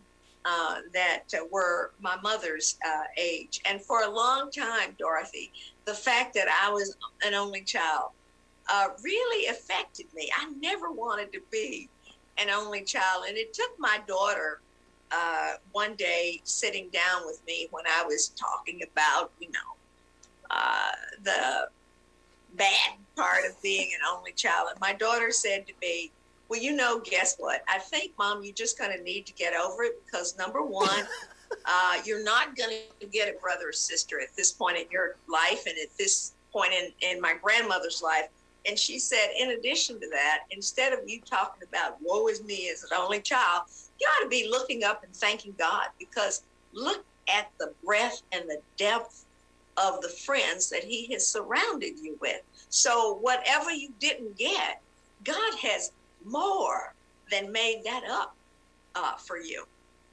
uh, 0.45 0.77
that 0.93 1.23
uh, 1.33 1.45
were 1.51 1.91
my 2.01 2.17
mother's 2.21 2.77
uh, 2.85 3.03
age. 3.17 3.61
And 3.65 3.81
for 3.81 4.03
a 4.03 4.09
long 4.09 4.51
time, 4.51 4.95
Dorothy, 4.97 5.51
the 5.85 5.93
fact 5.93 6.33
that 6.33 6.47
I 6.47 6.69
was 6.71 6.95
an 7.25 7.33
only 7.33 7.61
child 7.61 8.11
uh, 8.69 8.89
really 9.03 9.47
affected 9.47 10.05
me. 10.13 10.29
I 10.35 10.49
never 10.59 10.91
wanted 10.91 11.31
to 11.33 11.41
be 11.51 11.89
an 12.37 12.49
only 12.49 12.83
child. 12.83 13.25
And 13.27 13.37
it 13.37 13.53
took 13.53 13.71
my 13.77 13.99
daughter 14.07 14.61
uh, 15.11 15.53
one 15.71 15.95
day 15.95 16.41
sitting 16.43 16.89
down 16.89 17.25
with 17.25 17.41
me 17.45 17.67
when 17.71 17.83
I 17.87 18.03
was 18.05 18.29
talking 18.29 18.81
about, 18.91 19.31
you 19.39 19.51
know, 19.51 19.59
uh, 20.49 20.91
the 21.23 21.67
bad 22.55 22.93
part 23.15 23.45
of 23.49 23.61
being 23.61 23.89
an 23.93 24.01
only 24.15 24.31
child. 24.31 24.69
And 24.71 24.79
my 24.79 24.93
daughter 24.93 25.31
said 25.31 25.67
to 25.67 25.73
me, 25.81 26.11
Well, 26.49 26.61
you 26.61 26.75
know, 26.75 26.99
guess 26.99 27.35
what? 27.37 27.63
I 27.67 27.79
think, 27.79 28.13
Mom, 28.17 28.43
you 28.43 28.53
just 28.53 28.77
kind 28.77 28.93
of 28.93 29.03
need 29.03 29.25
to 29.27 29.33
get 29.33 29.53
over 29.53 29.83
it 29.83 30.03
because 30.05 30.37
number 30.37 30.63
one, 30.63 31.05
uh, 31.65 31.97
you're 32.05 32.23
not 32.23 32.55
going 32.55 32.71
to 32.99 33.07
get 33.07 33.33
a 33.33 33.39
brother 33.39 33.69
or 33.69 33.73
sister 33.73 34.19
at 34.19 34.35
this 34.35 34.51
point 34.51 34.77
in 34.77 34.85
your 34.91 35.17
life 35.27 35.65
and 35.67 35.75
at 35.81 35.95
this 35.97 36.33
point 36.51 36.71
in, 36.73 36.91
in 37.07 37.21
my 37.21 37.35
grandmother's 37.41 38.01
life. 38.01 38.29
And 38.65 38.79
she 38.79 38.97
said, 38.99 39.27
in 39.37 39.51
addition 39.51 39.99
to 39.99 40.09
that, 40.09 40.39
instead 40.51 40.93
of 40.93 40.99
you 41.05 41.21
talking 41.29 41.67
about 41.67 41.97
woe 42.01 42.27
is 42.27 42.43
me 42.43 42.69
as 42.71 42.83
an 42.83 42.97
only 42.97 43.21
child, 43.21 43.63
you 43.99 44.07
ought 44.07 44.23
to 44.23 44.29
be 44.29 44.47
looking 44.49 44.83
up 44.83 45.03
and 45.03 45.13
thanking 45.15 45.53
God 45.57 45.87
because 45.99 46.43
look 46.73 47.03
at 47.29 47.47
the 47.59 47.73
breadth 47.85 48.21
and 48.31 48.43
the 48.49 48.61
depth 48.77 49.25
of 49.77 50.01
the 50.01 50.13
friends 50.25 50.69
that 50.69 50.83
He 50.83 51.11
has 51.11 51.27
surrounded 51.27 51.99
you 52.01 52.17
with. 52.21 52.41
So, 52.69 53.17
whatever 53.21 53.71
you 53.71 53.89
didn't 53.99 54.37
get, 54.37 54.81
God 55.23 55.53
has 55.61 55.91
more 56.25 56.93
than 57.31 57.51
made 57.51 57.81
that 57.85 58.03
up 58.09 58.35
uh, 58.95 59.15
for 59.17 59.37
you. 59.37 59.65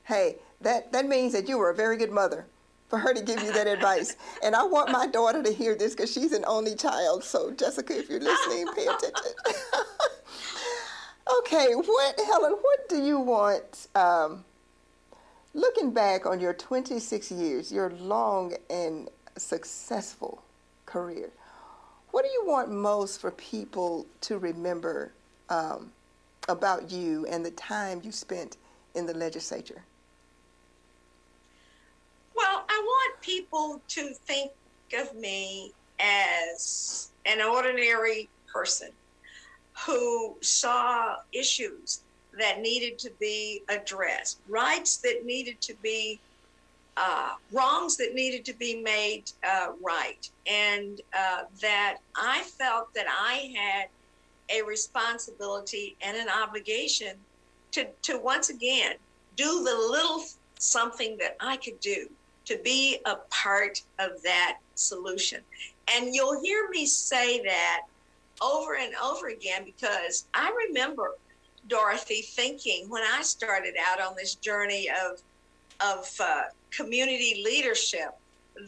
Hey, 0.04 0.36
that, 0.60 0.92
that 0.92 1.06
means 1.06 1.32
that 1.32 1.48
you 1.48 1.58
were 1.58 1.70
a 1.70 1.74
very 1.74 1.96
good 1.96 2.10
mother 2.10 2.46
for 2.90 2.98
her 2.98 3.14
to 3.14 3.22
give 3.22 3.42
you 3.42 3.53
that 3.53 3.68
advice. 3.68 4.16
And 4.42 4.55
I 4.55 4.64
want 4.64 4.90
my 4.90 5.07
daughter 5.07 5.42
to 5.42 5.53
hear 5.53 5.76
this 5.76 5.94
because 5.94 6.12
she's 6.12 6.33
an 6.33 6.44
only 6.46 6.74
child. 6.74 7.24
So, 7.24 7.53
Jessica, 7.53 7.96
if 7.96 8.11
you're 8.11 8.20
listening, 8.20 8.66
pay 8.74 8.87
attention. 8.87 9.33
okay, 11.38 11.72
what, 11.74 12.20
Helen, 12.26 12.57
what 12.61 12.88
do 12.88 13.03
you 13.03 13.20
want? 13.20 13.87
Um, 13.94 14.44
looking 15.55 15.92
back 15.92 16.26
on 16.26 16.40
your 16.40 16.53
26 16.53 17.31
years, 17.31 17.72
your 17.72 17.90
long 17.90 18.55
and 18.68 19.09
successful 19.38 20.42
career, 20.85 21.31
what 22.11 22.24
do 22.24 22.31
you 22.31 22.44
want 22.44 22.72
most 22.72 23.20
for 23.20 23.31
people 23.31 24.07
to 24.22 24.38
remember 24.38 25.12
um, 25.48 25.92
about 26.48 26.90
you 26.90 27.24
and 27.26 27.46
the 27.46 27.53
time 27.53 28.00
you 28.03 28.11
spent 28.11 28.57
in 28.96 29.07
the 29.07 29.14
legislature? 29.14 29.85
Well, 32.40 32.64
I 32.68 32.83
want 32.83 33.20
people 33.20 33.83
to 33.88 34.14
think 34.26 34.53
of 34.98 35.14
me 35.14 35.72
as 35.98 37.11
an 37.26 37.42
ordinary 37.42 38.31
person 38.50 38.88
who 39.87 40.37
saw 40.40 41.16
issues 41.33 42.00
that 42.38 42.61
needed 42.61 42.98
to 43.00 43.11
be 43.20 43.62
addressed, 43.68 44.38
rights 44.48 44.98
that 44.98 45.26
needed 45.26 45.61
to 45.61 45.74
be 45.83 46.18
uh, 46.96 47.33
wrongs 47.53 47.96
that 47.98 48.14
needed 48.14 48.44
to 48.46 48.55
be 48.55 48.81
made 48.81 49.31
uh, 49.46 49.68
right, 49.85 50.31
and 50.46 51.03
uh, 51.16 51.42
that 51.61 51.98
I 52.16 52.42
felt 52.42 52.92
that 52.94 53.07
I 53.09 53.53
had 53.55 53.88
a 54.48 54.62
responsibility 54.66 55.96
and 56.00 56.16
an 56.16 56.29
obligation 56.29 57.16
to, 57.72 57.87
to 58.03 58.18
once 58.18 58.48
again 58.48 58.94
do 59.37 59.62
the 59.62 59.74
little 59.74 60.24
something 60.59 61.16
that 61.18 61.37
I 61.40 61.57
could 61.57 61.79
do 61.81 62.09
to 62.50 62.58
be 62.64 62.98
a 63.06 63.14
part 63.30 63.80
of 64.00 64.20
that 64.24 64.58
solution. 64.74 65.40
And 65.94 66.12
you'll 66.12 66.42
hear 66.42 66.68
me 66.68 66.84
say 66.84 67.40
that 67.44 67.82
over 68.42 68.74
and 68.74 68.92
over 69.02 69.28
again 69.28 69.64
because 69.64 70.26
I 70.34 70.52
remember 70.66 71.14
Dorothy 71.68 72.22
thinking 72.22 72.88
when 72.88 73.04
I 73.04 73.22
started 73.22 73.74
out 73.80 74.00
on 74.00 74.14
this 74.16 74.34
journey 74.34 74.88
of 74.88 75.22
of 75.80 76.10
uh, 76.20 76.42
community 76.70 77.42
leadership 77.44 78.18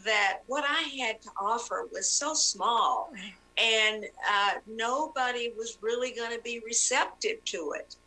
that 0.05 0.39
what 0.47 0.63
I 0.67 0.81
had 1.05 1.21
to 1.23 1.29
offer 1.39 1.87
was 1.91 2.09
so 2.09 2.33
small 2.33 3.13
and 3.57 4.05
uh, 4.27 4.51
nobody 4.65 5.53
was 5.55 5.77
really 5.81 6.11
going 6.11 6.35
to 6.35 6.41
be 6.41 6.61
receptive 6.65 7.43
to 7.45 7.73
it. 7.77 7.97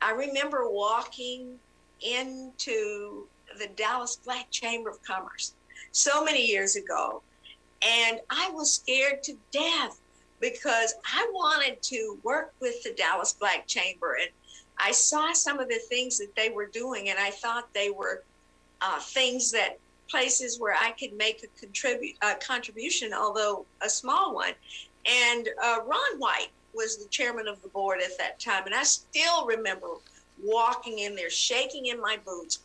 I 0.00 0.12
remember 0.12 0.70
walking 0.70 1.58
into 2.00 3.26
the 3.58 3.68
Dallas 3.76 4.16
Black 4.16 4.50
Chamber 4.50 4.90
of 4.90 5.02
Commerce 5.02 5.54
so 5.92 6.24
many 6.24 6.44
years 6.44 6.76
ago, 6.76 7.22
and 7.82 8.20
I 8.30 8.50
was 8.50 8.74
scared 8.74 9.22
to 9.24 9.34
death 9.52 10.00
because 10.40 10.94
I 11.04 11.28
wanted 11.32 11.82
to 11.82 12.18
work 12.22 12.52
with 12.60 12.82
the 12.82 12.92
Dallas 12.92 13.32
Black 13.32 13.66
Chamber 13.66 14.18
and 14.20 14.30
I 14.78 14.92
saw 14.92 15.32
some 15.32 15.60
of 15.60 15.68
the 15.68 15.78
things 15.88 16.18
that 16.18 16.34
they 16.34 16.50
were 16.50 16.66
doing, 16.66 17.08
and 17.10 17.18
I 17.18 17.30
thought 17.30 17.72
they 17.72 17.90
were 17.90 18.24
uh, 18.80 18.98
things 19.00 19.50
that 19.52 19.78
places 20.08 20.60
where 20.60 20.74
I 20.74 20.90
could 20.92 21.12
make 21.14 21.42
a 21.42 21.46
contribute 21.58 22.16
a 22.22 22.34
contribution, 22.34 23.12
although 23.12 23.64
a 23.80 23.88
small 23.88 24.34
one. 24.34 24.52
And 25.06 25.48
uh, 25.62 25.78
Ron 25.86 26.18
White 26.18 26.48
was 26.74 26.96
the 26.96 27.08
chairman 27.08 27.46
of 27.46 27.62
the 27.62 27.68
board 27.68 28.00
at 28.02 28.18
that 28.18 28.40
time, 28.40 28.66
and 28.66 28.74
I 28.74 28.82
still 28.82 29.46
remember 29.46 29.86
walking 30.42 30.98
in 31.00 31.14
there, 31.14 31.30
shaking 31.30 31.86
in 31.86 32.00
my 32.00 32.18
boots, 32.24 32.60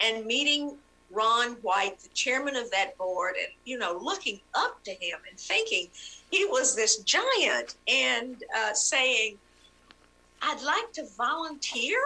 and 0.00 0.26
meeting 0.26 0.76
Ron 1.10 1.52
White, 1.62 1.98
the 2.00 2.08
chairman 2.10 2.56
of 2.56 2.70
that 2.70 2.96
board, 2.98 3.34
and 3.38 3.52
you 3.64 3.78
know, 3.78 3.98
looking 4.00 4.40
up 4.54 4.82
to 4.84 4.90
him 4.90 5.18
and 5.28 5.38
thinking 5.38 5.88
he 6.30 6.44
was 6.44 6.76
this 6.76 6.98
giant, 6.98 7.76
and 7.86 8.44
uh, 8.56 8.74
saying, 8.74 9.38
"I'd 10.42 10.62
like 10.62 10.92
to 10.94 11.06
volunteer." 11.16 11.98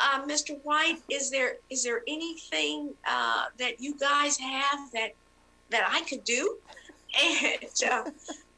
Uh, 0.00 0.22
Mr. 0.26 0.62
White, 0.62 0.98
is 1.08 1.30
there 1.30 1.56
is 1.70 1.82
there 1.82 2.02
anything 2.06 2.90
uh, 3.06 3.46
that 3.58 3.80
you 3.80 3.94
guys 3.98 4.38
have 4.38 4.90
that 4.92 5.14
that 5.70 5.88
I 5.90 6.02
could 6.02 6.24
do? 6.24 6.56
And 7.18 7.90
uh, 7.90 8.10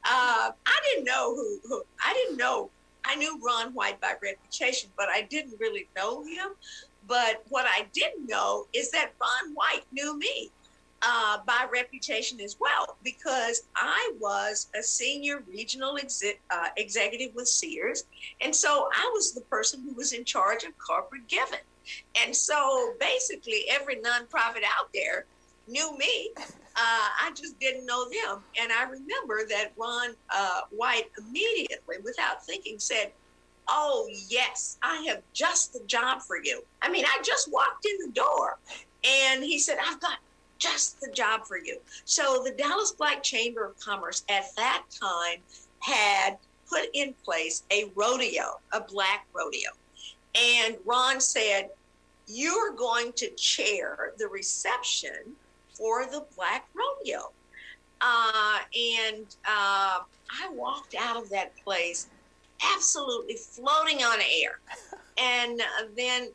uh, 0.04 0.50
I 0.66 0.80
didn't 0.84 1.04
know 1.04 1.36
who, 1.36 1.60
who 1.68 1.82
I 2.04 2.12
didn't 2.12 2.36
know. 2.36 2.68
I 3.04 3.14
knew 3.14 3.40
Ron 3.44 3.72
White 3.74 4.00
by 4.00 4.14
reputation, 4.20 4.90
but 4.96 5.08
I 5.08 5.22
didn't 5.22 5.54
really 5.60 5.88
know 5.96 6.24
him. 6.24 6.50
But 7.10 7.42
what 7.48 7.66
I 7.66 7.88
didn't 7.92 8.28
know 8.28 8.68
is 8.72 8.92
that 8.92 9.10
Ron 9.20 9.52
White 9.54 9.84
knew 9.90 10.16
me 10.16 10.52
uh, 11.02 11.38
by 11.44 11.66
reputation 11.72 12.40
as 12.40 12.56
well, 12.60 12.96
because 13.02 13.64
I 13.74 14.12
was 14.20 14.68
a 14.78 14.82
senior 14.82 15.42
regional 15.48 15.98
uh, 15.98 16.68
executive 16.76 17.34
with 17.34 17.48
Sears. 17.48 18.04
And 18.40 18.54
so 18.54 18.88
I 18.94 19.10
was 19.12 19.32
the 19.32 19.40
person 19.40 19.82
who 19.82 19.92
was 19.94 20.12
in 20.12 20.24
charge 20.24 20.62
of 20.62 20.70
corporate 20.78 21.26
giving. 21.26 21.66
And 22.22 22.34
so 22.34 22.94
basically, 23.00 23.64
every 23.68 23.96
nonprofit 23.96 24.62
out 24.78 24.92
there 24.94 25.26
knew 25.66 25.98
me. 25.98 26.30
Uh, 26.38 27.08
I 27.24 27.32
just 27.34 27.58
didn't 27.58 27.86
know 27.86 28.04
them. 28.04 28.44
And 28.60 28.70
I 28.70 28.84
remember 28.84 29.48
that 29.48 29.72
Ron 29.76 30.10
uh, 30.32 30.60
White 30.70 31.10
immediately, 31.18 31.96
without 32.04 32.46
thinking, 32.46 32.78
said, 32.78 33.10
Oh, 33.68 34.08
yes, 34.28 34.78
I 34.82 35.04
have 35.08 35.22
just 35.32 35.72
the 35.72 35.80
job 35.86 36.22
for 36.22 36.42
you. 36.42 36.62
I 36.82 36.90
mean, 36.90 37.04
I 37.04 37.20
just 37.22 37.52
walked 37.52 37.86
in 37.86 38.06
the 38.06 38.12
door 38.12 38.58
and 39.04 39.42
he 39.44 39.58
said, 39.58 39.78
I've 39.84 40.00
got 40.00 40.18
just 40.58 41.00
the 41.00 41.10
job 41.12 41.46
for 41.46 41.58
you. 41.58 41.78
So 42.04 42.42
the 42.44 42.52
Dallas 42.52 42.92
Black 42.92 43.22
Chamber 43.22 43.64
of 43.64 43.78
Commerce 43.80 44.24
at 44.28 44.44
that 44.56 44.84
time 44.90 45.38
had 45.80 46.36
put 46.68 46.88
in 46.92 47.14
place 47.24 47.64
a 47.72 47.90
rodeo, 47.94 48.60
a 48.72 48.80
black 48.80 49.26
rodeo. 49.32 49.70
And 50.34 50.76
Ron 50.84 51.20
said, 51.20 51.70
You're 52.28 52.72
going 52.72 53.12
to 53.14 53.28
chair 53.30 54.12
the 54.18 54.28
reception 54.28 55.34
for 55.72 56.06
the 56.06 56.24
black 56.36 56.68
rodeo. 56.74 57.32
Uh, 58.00 58.58
and 58.74 59.26
uh, 59.46 60.00
I 60.30 60.48
walked 60.52 60.94
out 60.94 61.16
of 61.16 61.28
that 61.30 61.52
place 61.64 62.08
absolutely 62.74 63.36
floating 63.36 64.02
on 64.02 64.18
air. 64.20 64.60
And 65.18 65.60
uh, 65.60 65.86
then, 65.96 66.28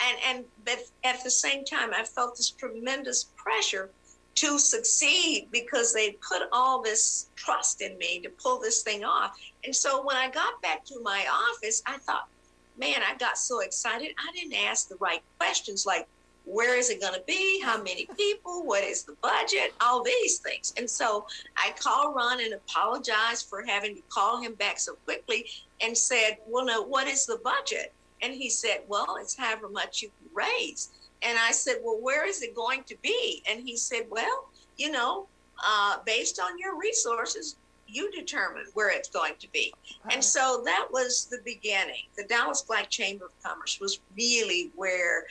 and, 0.00 0.18
and, 0.28 0.44
but 0.64 0.78
at 1.04 1.22
the 1.24 1.30
same 1.30 1.64
time, 1.64 1.90
I 1.94 2.04
felt 2.04 2.36
this 2.36 2.50
tremendous 2.50 3.24
pressure 3.36 3.90
to 4.36 4.58
succeed 4.58 5.48
because 5.52 5.92
they 5.92 6.16
put 6.28 6.42
all 6.52 6.82
this 6.82 7.28
trust 7.36 7.80
in 7.80 7.96
me 7.98 8.20
to 8.20 8.28
pull 8.30 8.58
this 8.58 8.82
thing 8.82 9.04
off. 9.04 9.38
And 9.64 9.74
so 9.74 10.04
when 10.04 10.16
I 10.16 10.28
got 10.28 10.60
back 10.60 10.84
to 10.86 11.00
my 11.02 11.24
office, 11.30 11.82
I 11.86 11.98
thought, 11.98 12.28
man, 12.76 13.00
I 13.08 13.16
got 13.16 13.38
so 13.38 13.60
excited. 13.60 14.14
I 14.18 14.32
didn't 14.32 14.54
ask 14.54 14.88
the 14.88 14.96
right 14.96 15.22
questions 15.38 15.86
like, 15.86 16.08
where 16.44 16.76
is 16.76 16.90
it 16.90 17.00
going 17.00 17.14
to 17.14 17.22
be? 17.26 17.60
How 17.62 17.78
many 17.78 18.06
people? 18.16 18.64
What 18.64 18.84
is 18.84 19.02
the 19.02 19.16
budget? 19.22 19.72
All 19.80 20.02
these 20.02 20.38
things. 20.38 20.74
And 20.76 20.88
so 20.88 21.26
I 21.56 21.72
called 21.78 22.14
Ron 22.14 22.40
and 22.40 22.54
apologized 22.54 23.48
for 23.48 23.62
having 23.62 23.96
to 23.96 24.02
call 24.08 24.40
him 24.40 24.54
back 24.54 24.78
so 24.78 24.94
quickly 25.04 25.46
and 25.80 25.96
said, 25.96 26.38
well, 26.46 26.64
no, 26.64 26.82
what 26.82 27.06
is 27.06 27.26
the 27.26 27.40
budget? 27.42 27.92
And 28.22 28.32
he 28.32 28.48
said, 28.50 28.80
well, 28.88 29.16
it's 29.20 29.36
however 29.36 29.68
much 29.68 30.02
you 30.02 30.10
can 30.18 30.28
raise. 30.34 30.90
And 31.22 31.38
I 31.38 31.52
said, 31.52 31.76
well, 31.82 31.98
where 32.00 32.26
is 32.26 32.42
it 32.42 32.54
going 32.54 32.84
to 32.84 32.96
be? 33.02 33.42
And 33.50 33.66
he 33.66 33.76
said, 33.76 34.02
well, 34.10 34.48
you 34.76 34.90
know, 34.90 35.26
uh, 35.64 35.98
based 36.04 36.40
on 36.40 36.58
your 36.58 36.78
resources, 36.78 37.56
you 37.86 38.10
determine 38.12 38.64
where 38.74 38.90
it's 38.90 39.08
going 39.08 39.34
to 39.38 39.50
be. 39.52 39.72
And 40.10 40.22
so 40.22 40.62
that 40.64 40.88
was 40.90 41.26
the 41.30 41.38
beginning. 41.44 42.02
The 42.16 42.24
Dallas 42.24 42.62
Black 42.62 42.90
Chamber 42.90 43.26
of 43.26 43.32
Commerce 43.42 43.78
was 43.80 44.00
really 44.16 44.70
where 44.74 45.24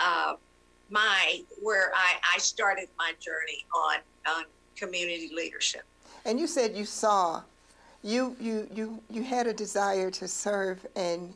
uh, 0.00 0.34
my 0.90 1.42
where 1.62 1.92
I, 1.94 2.14
I 2.34 2.38
started 2.38 2.88
my 2.98 3.12
journey 3.20 3.66
on 3.74 3.98
on 4.26 4.44
community 4.76 5.30
leadership. 5.34 5.82
And 6.24 6.38
you 6.38 6.46
said 6.46 6.76
you 6.76 6.84
saw, 6.84 7.42
you 8.02 8.36
you 8.40 8.68
you 8.72 9.02
you 9.10 9.22
had 9.22 9.46
a 9.46 9.52
desire 9.52 10.10
to 10.12 10.28
serve, 10.28 10.86
and 10.96 11.34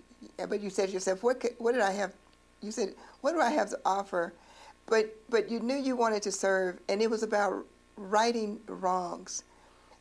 but 0.49 0.61
you 0.61 0.71
said 0.71 0.89
to 0.89 0.93
yourself, 0.93 1.23
what 1.23 1.41
could, 1.41 1.55
what 1.59 1.73
did 1.73 1.83
I 1.83 1.93
have? 1.93 2.13
You 2.61 2.71
said, 2.71 2.95
what 3.21 3.33
do 3.33 3.41
I 3.41 3.51
have 3.51 3.71
to 3.71 3.81
offer? 3.85 4.33
But 4.87 5.15
but 5.29 5.51
you 5.51 5.61
knew 5.61 5.77
you 5.77 5.97
wanted 5.97 6.23
to 6.23 6.33
serve, 6.33 6.79
and 6.89 7.03
it 7.03 7.11
was 7.11 7.23
about 7.23 7.65
righting 7.97 8.61
wrongs. 8.67 9.45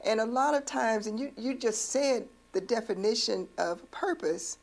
And 0.03 0.19
a 0.19 0.25
lot 0.25 0.55
of 0.55 0.65
times, 0.65 1.05
and 1.05 1.19
you, 1.19 1.31
you 1.37 1.53
just 1.53 1.89
said 1.89 2.25
the 2.53 2.61
definition 2.61 3.47
of 3.57 3.89
purpose, 3.91 4.57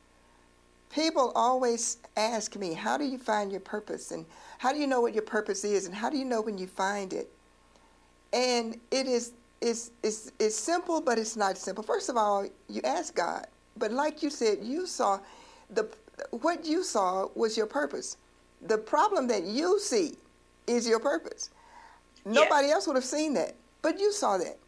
people 0.91 1.33
always 1.35 1.99
ask 2.17 2.57
me, 2.57 2.75
How 2.75 2.97
do 2.97 3.05
you 3.05 3.19
find 3.19 3.51
your 3.51 3.61
purpose? 3.61 4.11
And 4.11 4.25
how 4.59 4.73
do 4.73 4.79
you 4.79 4.87
know 4.87 5.01
what 5.01 5.15
your 5.15 5.23
purpose 5.23 5.65
is? 5.65 5.87
And 5.87 5.95
how 5.95 6.11
do 6.11 6.17
you 6.17 6.25
know 6.25 6.41
when 6.41 6.59
you 6.59 6.67
find 6.67 7.13
it? 7.13 7.31
And 8.33 8.79
it 8.91 9.07
is 9.07 9.33
it's, 9.61 9.91
it's, 10.03 10.31
it's 10.39 10.55
simple, 10.55 11.01
but 11.01 11.19
it's 11.19 11.37
not 11.37 11.59
simple. 11.59 11.83
First 11.83 12.09
of 12.09 12.17
all, 12.17 12.47
you 12.69 12.81
ask 12.85 13.15
God. 13.15 13.47
But 13.77 13.93
like 13.93 14.23
you 14.23 14.31
said, 14.31 14.59
you 14.63 14.87
saw 14.87 15.21
the 15.71 15.89
what 16.31 16.65
you 16.65 16.83
saw 16.83 17.29
was 17.35 17.57
your 17.57 17.67
purpose. 17.67 18.17
The 18.63 18.79
problem 18.79 19.29
that 19.29 19.45
you 19.45 19.79
see 19.79 20.15
is 20.67 20.87
your 20.87 20.99
purpose. 20.99 21.51
Nobody 22.25 22.71
else 22.71 22.87
would 22.87 22.97
have 22.97 23.05
seen 23.05 23.35
that, 23.35 23.55
but 23.83 24.01
you 24.01 24.13
saw 24.13 24.37
that. 24.39 24.59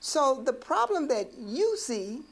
So 0.00 0.42
the 0.44 0.52
problem 0.52 1.06
that 1.08 1.30
you 1.38 1.76
see, 1.76 2.22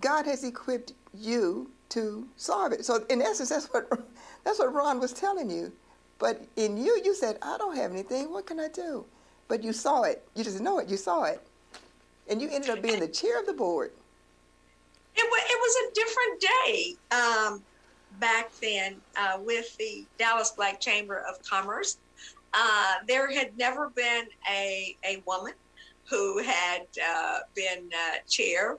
God 0.00 0.26
has 0.26 0.44
equipped 0.44 0.92
you 1.14 1.70
to 1.94 2.26
solve 2.36 2.72
it. 2.72 2.84
So 2.84 3.04
in 3.08 3.22
essence, 3.22 3.48
that's 3.48 3.66
what 3.66 3.88
that's 4.44 4.58
what 4.58 4.72
Ron 4.74 5.00
was 5.00 5.12
telling 5.12 5.50
you. 5.50 5.72
But 6.18 6.42
in 6.56 6.76
you, 6.76 7.00
you 7.04 7.14
said, 7.14 7.38
I 7.42 7.58
don't 7.58 7.76
have 7.76 7.92
anything. 7.92 8.30
What 8.30 8.46
can 8.46 8.60
I 8.60 8.68
do? 8.68 9.04
But 9.48 9.62
you 9.62 9.72
saw 9.72 10.02
it. 10.02 10.26
You 10.34 10.44
just 10.44 10.60
know 10.60 10.78
it. 10.78 10.88
You 10.88 10.96
saw 10.96 11.24
it. 11.24 11.40
And 12.28 12.40
you 12.40 12.48
ended 12.50 12.70
up 12.70 12.82
being 12.82 13.00
the 13.00 13.08
chair 13.08 13.38
of 13.40 13.46
the 13.46 13.52
board. 13.52 13.90
It, 15.16 15.22
it 15.22 15.58
was 15.60 15.76
a 15.76 15.94
different 15.94 16.40
day 16.40 16.94
um, 17.10 17.62
back 18.20 18.50
then 18.60 18.96
uh, 19.16 19.38
with 19.40 19.76
the 19.76 20.04
Dallas 20.18 20.52
Black 20.52 20.80
Chamber 20.80 21.24
of 21.28 21.42
Commerce. 21.42 21.98
Uh, 22.54 22.94
there 23.06 23.30
had 23.30 23.56
never 23.58 23.90
been 23.90 24.26
a, 24.50 24.96
a 25.04 25.22
woman 25.26 25.52
who 26.08 26.38
had 26.38 26.86
uh, 27.04 27.38
been 27.54 27.90
uh, 27.92 28.18
chair 28.28 28.78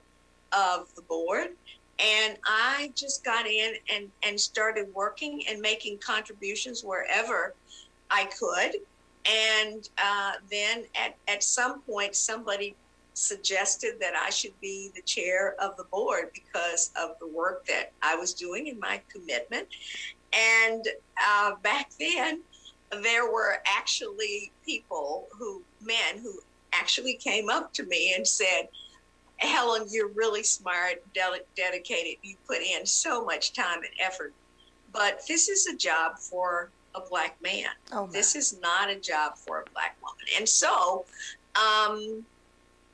of 0.51 0.93
the 0.95 1.01
board. 1.03 1.49
And 1.99 2.37
I 2.45 2.91
just 2.95 3.23
got 3.23 3.47
in 3.47 3.75
and, 3.93 4.09
and 4.23 4.39
started 4.39 4.87
working 4.93 5.43
and 5.49 5.61
making 5.61 5.99
contributions 5.99 6.83
wherever 6.83 7.53
I 8.11 8.25
could. 8.25 8.75
And 9.25 9.89
uh, 9.97 10.33
then 10.51 10.83
at, 10.95 11.15
at 11.27 11.43
some 11.43 11.81
point, 11.81 12.15
somebody 12.15 12.75
suggested 13.13 13.93
that 14.01 14.13
I 14.15 14.29
should 14.29 14.59
be 14.59 14.91
the 14.93 15.01
chair 15.01 15.55
of 15.59 15.77
the 15.77 15.85
board 15.85 16.31
because 16.33 16.91
of 16.99 17.17
the 17.19 17.27
work 17.27 17.65
that 17.67 17.93
I 18.01 18.15
was 18.15 18.33
doing 18.33 18.69
and 18.69 18.79
my 18.79 19.01
commitment. 19.09 19.67
And 20.33 20.85
uh, 21.25 21.55
back 21.63 21.91
then, 21.97 22.41
there 23.01 23.31
were 23.31 23.61
actually 23.65 24.51
people 24.65 25.27
who, 25.31 25.61
men 25.81 26.21
who 26.21 26.39
actually 26.73 27.15
came 27.15 27.49
up 27.49 27.73
to 27.73 27.83
me 27.83 28.13
and 28.15 28.27
said, 28.27 28.67
Helen, 29.37 29.87
you're 29.89 30.09
really 30.09 30.43
smart, 30.43 31.03
dedicated. 31.13 32.17
You 32.21 32.35
put 32.47 32.61
in 32.61 32.85
so 32.85 33.23
much 33.25 33.53
time 33.53 33.79
and 33.79 33.93
effort. 33.99 34.33
But 34.91 35.21
this 35.27 35.49
is 35.49 35.67
a 35.67 35.75
job 35.75 36.17
for 36.19 36.69
a 36.95 37.01
black 37.01 37.41
man. 37.41 37.69
Oh, 37.91 38.07
this 38.07 38.35
is 38.35 38.59
not 38.61 38.89
a 38.89 38.95
job 38.95 39.37
for 39.37 39.61
a 39.61 39.69
black 39.71 39.97
woman. 40.01 40.25
And 40.37 40.47
so, 40.47 41.05
um, 41.55 42.25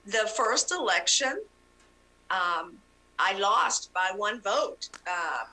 the 0.05 0.29
first 0.35 0.71
election, 0.71 1.41
um, 2.31 2.73
I 3.19 3.37
lost 3.37 3.93
by 3.93 4.11
one 4.15 4.41
vote 4.41 4.89
uh, 5.07 5.45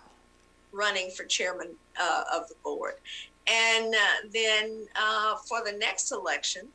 running 0.73 1.11
for 1.11 1.25
chairman 1.25 1.69
uh, 2.01 2.25
of 2.33 2.49
the 2.49 2.55
board. 2.65 2.95
And 3.47 3.95
uh, 3.95 4.29
then 4.33 4.87
uh, 4.97 5.37
for 5.37 5.63
the 5.65 5.73
next 5.73 6.13
election, 6.13 6.69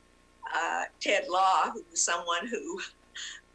uh, 0.55 0.83
Ted 0.99 1.27
Law, 1.29 1.71
who 1.71 1.83
was 1.89 2.01
someone 2.01 2.47
who 2.47 2.79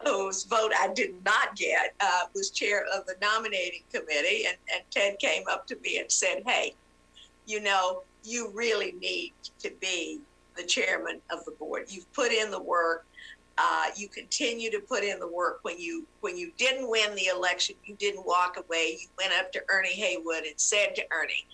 whose 0.04 0.44
vote 0.44 0.72
I 0.78 0.92
did 0.94 1.14
not 1.24 1.56
get, 1.56 1.94
uh, 2.00 2.22
was 2.34 2.50
chair 2.50 2.84
of 2.94 3.06
the 3.06 3.14
nominating 3.20 3.82
committee. 3.92 4.46
And, 4.46 4.56
and 4.72 4.82
Ted 4.90 5.18
came 5.18 5.44
up 5.50 5.66
to 5.68 5.76
me 5.82 5.98
and 5.98 6.10
said, 6.10 6.42
Hey, 6.46 6.74
you 7.46 7.60
know, 7.60 8.02
you 8.24 8.50
really 8.54 8.92
need 9.00 9.32
to 9.60 9.70
be 9.80 10.20
the 10.56 10.62
chairman 10.62 11.20
of 11.30 11.44
the 11.44 11.52
board. 11.52 11.86
You've 11.88 12.12
put 12.12 12.32
in 12.32 12.50
the 12.50 12.60
work. 12.60 13.06
Uh, 13.56 13.86
you 13.96 14.08
continue 14.08 14.70
to 14.70 14.78
put 14.78 15.02
in 15.02 15.18
the 15.18 15.26
work. 15.26 15.60
When 15.62 15.80
you 15.80 16.06
when 16.20 16.36
you 16.36 16.52
didn't 16.58 16.88
win 16.88 17.14
the 17.16 17.26
election, 17.26 17.74
you 17.84 17.96
didn't 17.96 18.24
walk 18.24 18.56
away. 18.56 18.98
You 19.00 19.08
went 19.18 19.32
up 19.32 19.50
to 19.52 19.62
Ernie 19.68 19.94
Haywood 19.94 20.44
and 20.44 20.54
said 20.56 20.94
to 20.94 21.02
Ernie, 21.10 21.46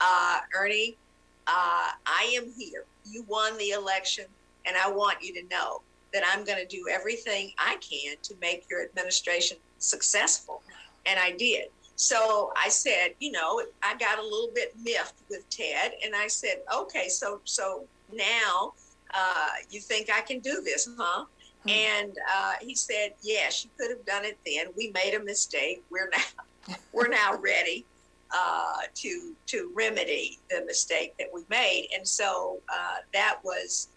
uh, 0.00 0.40
"Ernie, 0.54 0.98
uh, 1.46 1.92
I 2.04 2.34
am 2.36 2.52
here. 2.52 2.84
You 3.06 3.22
won 3.22 3.56
the 3.56 3.70
election, 3.70 4.26
and 4.66 4.76
I 4.76 4.90
want 4.90 5.22
you 5.22 5.32
to 5.34 5.48
know 5.48 5.80
that 6.12 6.22
I'm 6.26 6.44
going 6.44 6.58
to 6.58 6.66
do 6.66 6.86
everything 6.90 7.52
I 7.58 7.76
can 7.76 8.16
to 8.22 8.34
make 8.40 8.66
your 8.70 8.82
administration 8.82 9.56
successful. 9.78 10.62
And 11.06 11.18
I 11.18 11.32
did. 11.32 11.68
So 11.96 12.52
I 12.56 12.68
said, 12.68 13.14
you 13.18 13.32
know, 13.32 13.60
I 13.82 13.96
got 13.96 14.18
a 14.18 14.22
little 14.22 14.50
bit 14.54 14.72
miffed 14.80 15.20
with 15.28 15.48
Ted, 15.50 15.92
and 16.04 16.14
I 16.14 16.28
said, 16.28 16.58
okay, 16.72 17.08
so 17.08 17.40
so 17.44 17.86
now 18.12 18.72
uh, 19.12 19.48
you 19.68 19.80
think 19.80 20.08
I 20.08 20.20
can 20.20 20.38
do 20.38 20.62
this, 20.64 20.88
huh? 20.96 21.24
Hmm. 21.64 21.68
And 21.68 22.16
uh, 22.32 22.52
he 22.60 22.76
said, 22.76 23.14
yes, 23.22 23.64
you 23.64 23.70
could 23.76 23.90
have 23.90 24.06
done 24.06 24.24
it 24.24 24.38
then. 24.46 24.66
We 24.76 24.92
made 24.92 25.14
a 25.14 25.24
mistake. 25.24 25.82
We're 25.90 26.08
now 26.10 26.76
we're 26.92 27.08
now 27.08 27.36
ready 27.36 27.84
uh, 28.30 28.82
to 28.94 29.34
to 29.46 29.72
remedy 29.74 30.38
the 30.50 30.64
mistake 30.66 31.14
that 31.18 31.28
we 31.32 31.42
made. 31.48 31.88
And 31.94 32.06
so 32.06 32.60
uh, 32.72 32.96
that 33.12 33.38
was 33.42 33.88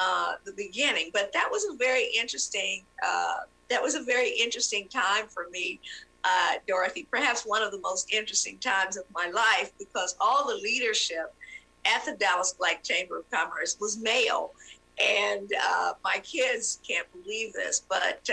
uh, 0.00 0.32
the 0.44 0.52
beginning. 0.52 1.10
But 1.12 1.30
that 1.34 1.48
was 1.50 1.66
a 1.66 1.76
very 1.76 2.08
interesting. 2.18 2.84
Uh, 3.06 3.40
that 3.68 3.82
was 3.82 3.94
a 3.94 4.02
very 4.02 4.30
interesting 4.30 4.88
time 4.88 5.26
for 5.28 5.46
me, 5.50 5.78
uh, 6.24 6.54
Dorothy. 6.66 7.06
Perhaps 7.10 7.44
one 7.44 7.62
of 7.62 7.70
the 7.70 7.78
most 7.80 8.12
interesting 8.12 8.58
times 8.58 8.96
of 8.96 9.04
my 9.14 9.28
life 9.28 9.70
because 9.78 10.16
all 10.20 10.48
the 10.48 10.56
leadership 10.56 11.32
at 11.84 12.04
the 12.04 12.16
Dallas 12.16 12.54
Black 12.58 12.82
Chamber 12.82 13.18
of 13.18 13.30
Commerce 13.30 13.76
was 13.78 13.98
male, 13.98 14.52
and 14.98 15.52
uh, 15.62 15.92
my 16.02 16.20
kids 16.24 16.80
can't 16.86 17.06
believe 17.12 17.52
this, 17.52 17.82
but. 17.88 18.28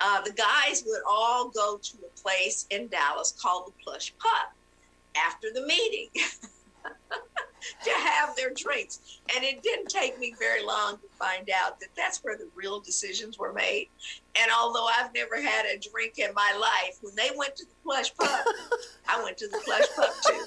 Uh, 0.00 0.20
the 0.22 0.32
guys 0.32 0.82
would 0.84 1.00
all 1.08 1.48
go 1.48 1.78
to 1.78 1.96
a 2.04 2.20
place 2.20 2.66
in 2.70 2.88
Dallas 2.88 3.32
called 3.40 3.68
the 3.68 3.72
Plush 3.82 4.12
Putt 4.18 4.50
after 5.16 5.50
the 5.54 5.62
meeting. 5.62 6.08
to 7.84 7.90
have 7.90 8.36
their 8.36 8.50
drinks. 8.50 9.20
And 9.34 9.44
it 9.44 9.62
didn't 9.62 9.88
take 9.88 10.18
me 10.18 10.34
very 10.38 10.64
long 10.64 10.96
to 10.98 11.06
find 11.18 11.50
out 11.50 11.80
that 11.80 11.88
that's 11.96 12.22
where 12.22 12.36
the 12.36 12.48
real 12.54 12.80
decisions 12.80 13.38
were 13.38 13.52
made. 13.52 13.88
And 14.40 14.50
although 14.56 14.86
I've 14.86 15.12
never 15.14 15.40
had 15.40 15.66
a 15.66 15.78
drink 15.78 16.18
in 16.18 16.34
my 16.34 16.56
life, 16.58 16.98
when 17.02 17.14
they 17.14 17.30
went 17.36 17.56
to 17.56 17.64
the 17.64 17.74
plush 17.82 18.14
pub, 18.16 18.28
I 19.08 19.22
went 19.22 19.38
to 19.38 19.48
the 19.48 19.60
plush 19.64 19.84
pub 19.96 20.10
too. 20.26 20.46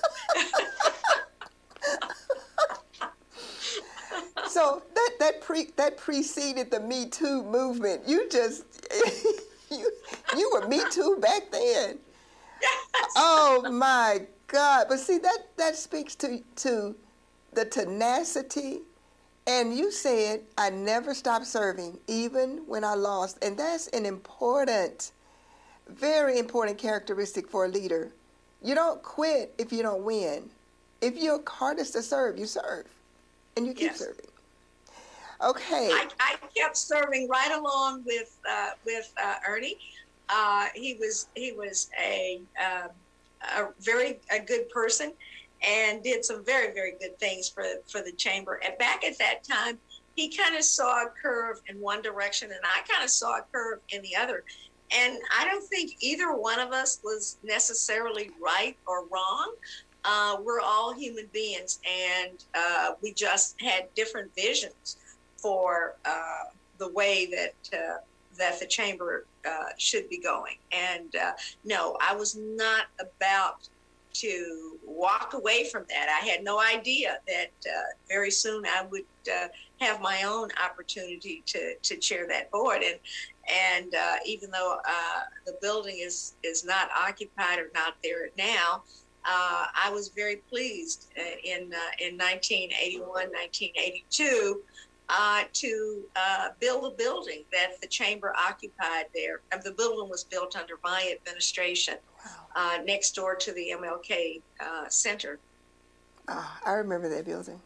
so 4.48 4.82
that 4.94 5.12
that 5.20 5.42
pre 5.42 5.70
that 5.76 5.98
preceded 5.98 6.72
the 6.72 6.80
Me 6.80 7.08
Too 7.08 7.44
movement. 7.44 8.02
You 8.08 8.30
just 8.30 8.66
you 9.72 9.92
you 10.36 10.52
were 10.54 10.68
Me 10.68 10.82
Too 10.92 11.18
back 11.22 11.52
then. 11.52 12.00
Yes. 12.62 13.14
Oh 13.16 13.70
my 13.72 14.22
God! 14.48 14.88
But 14.90 15.00
see 15.00 15.18
that 15.20 15.40
that 15.58 15.76
speaks 15.76 16.16
to 16.16 16.42
to 16.58 16.96
the 17.58 17.66
tenacity. 17.66 18.82
And 19.48 19.76
you 19.76 19.92
said 19.92 20.42
I 20.58 20.70
never 20.70 21.14
stopped 21.14 21.48
serving, 21.48 21.98
even 22.08 22.62
when 22.68 22.84
I 22.84 22.94
lost, 22.94 23.38
and 23.42 23.58
that's 23.58 23.88
an 23.88 24.06
important, 24.06 25.12
very 25.88 26.38
important 26.38 26.78
characteristic 26.78 27.50
for 27.50 27.66
a 27.66 27.68
leader. 27.68 28.12
You 28.62 28.76
don't 28.76 29.02
quit 29.02 29.56
if 29.58 29.72
you 29.72 29.82
don't 29.82 30.04
win. 30.04 30.50
If 31.02 31.16
you're 31.16 31.42
hardest 31.48 31.94
to 31.94 32.02
serve, 32.02 32.38
you 32.38 32.46
serve, 32.46 32.86
and 33.56 33.66
you 33.66 33.74
keep 33.74 33.92
yes. 33.92 34.00
serving. 34.00 34.26
Okay. 35.42 35.90
I, 35.94 36.08
I, 36.20 36.36
kept 36.56 36.76
serving 36.76 37.30
right 37.30 37.56
along 37.58 38.04
with 38.06 38.38
uh, 38.50 38.72
with 38.86 39.14
uh, 39.24 39.36
Ernie. 39.48 39.78
Uh, 40.30 40.66
he 40.76 40.96
was 41.00 41.28
he 41.36 41.54
was 41.54 41.90
a 42.00 42.42
um, 42.60 42.90
a 43.58 43.68
very 43.80 44.20
a 44.32 44.40
good 44.40 44.70
person 44.70 45.14
and 45.62 46.04
did 46.04 46.24
some 46.24 46.44
very 46.46 46.74
very 46.74 46.94
good 47.00 47.18
things 47.20 47.50
for 47.50 47.64
for 47.88 48.02
the 48.02 48.12
chamber. 48.12 48.60
And 48.64 48.78
back 48.78 49.04
at 49.04 49.18
that 49.20 49.44
time, 49.44 49.80
he 50.16 50.36
kind 50.36 50.56
of 50.56 50.64
saw 50.64 51.04
a 51.04 51.10
curve 51.10 51.62
in 51.68 51.80
one 51.80 52.02
direction, 52.02 52.52
and 52.52 52.62
I 52.64 52.82
kind 52.92 53.04
of 53.04 53.10
saw 53.10 53.38
a 53.38 53.46
curve 53.52 53.80
in 53.90 54.02
the 54.02 54.16
other. 54.16 54.44
And 54.92 55.18
I 55.38 55.46
don't 55.46 55.64
think 55.68 55.98
either 56.00 56.34
one 56.34 56.60
of 56.60 56.72
us 56.72 57.00
was 57.04 57.38
necessarily 57.44 58.32
right 58.42 58.78
or 58.88 59.06
wrong. 59.08 59.54
Uh, 60.06 60.38
we're 60.44 60.62
all 60.62 60.94
human 60.94 61.28
beings, 61.34 61.80
and 61.86 62.44
uh, 62.56 62.92
we 63.02 63.14
just 63.14 63.60
had 63.62 63.94
different 63.96 64.34
visions 64.34 64.98
for 65.36 65.96
uh, 66.06 66.46
the 66.78 66.90
way 66.90 67.26
that 67.26 67.78
uh, 67.78 67.98
that 68.38 68.60
the 68.60 68.66
chamber 68.66 69.26
uh, 69.48 69.70
should 69.78 70.08
be 70.10 70.20
going. 70.20 70.56
And 70.72 71.16
uh, 71.16 71.34
no, 71.66 71.98
I 72.02 72.16
was 72.16 72.36
not 72.36 72.86
about 73.00 73.68
to 74.22 74.78
walk 74.86 75.34
away 75.34 75.70
from 75.70 75.86
that. 75.90 76.20
I 76.22 76.26
had 76.26 76.44
no 76.44 76.60
idea 76.60 77.20
that 77.28 77.52
uh, 77.66 77.82
very 78.08 78.32
soon 78.32 78.66
I 78.66 78.86
would 78.90 79.06
uh, 79.32 79.48
have 79.80 80.02
my 80.02 80.24
own 80.24 80.50
opportunity 80.64 81.44
to, 81.48 81.76
to 81.82 81.98
chair 81.98 82.28
that 82.28 82.52
board. 82.52 82.82
And 82.84 83.00
and 83.50 83.96
uh, 83.96 84.16
even 84.26 84.52
though 84.52 84.78
uh, 84.88 85.22
the 85.46 85.56
building 85.62 86.00
is 86.00 86.36
is 86.44 86.66
not 86.66 86.90
occupied 86.98 87.60
or 87.60 87.70
not 87.74 87.96
there 88.04 88.30
now. 88.38 88.84
I 89.30 89.90
was 89.92 90.08
very 90.08 90.38
pleased 90.38 91.12
in 91.44 91.74
in 92.00 92.18
1981, 92.18 93.04
1982 93.04 94.62
uh, 95.10 95.44
to 95.54 96.04
uh, 96.16 96.50
build 96.60 96.92
a 96.92 96.96
building 96.96 97.44
that 97.52 97.80
the 97.82 97.88
chamber 97.88 98.34
occupied 98.38 99.06
there. 99.14 99.42
And 99.52 99.62
the 99.64 99.72
building 99.72 100.10
was 100.10 100.24
built 100.24 100.56
under 100.56 100.76
my 100.84 101.16
administration 101.16 101.96
wow. 102.26 102.32
uh, 102.56 102.84
next 102.84 103.12
door 103.12 103.36
to 103.36 103.52
the 103.54 103.74
MLK 103.80 104.42
uh, 104.60 104.90
Center. 104.90 105.40
Oh, 106.28 106.58
I 106.66 106.74
remember 106.74 107.08
that 107.10 107.26
building. 107.26 107.62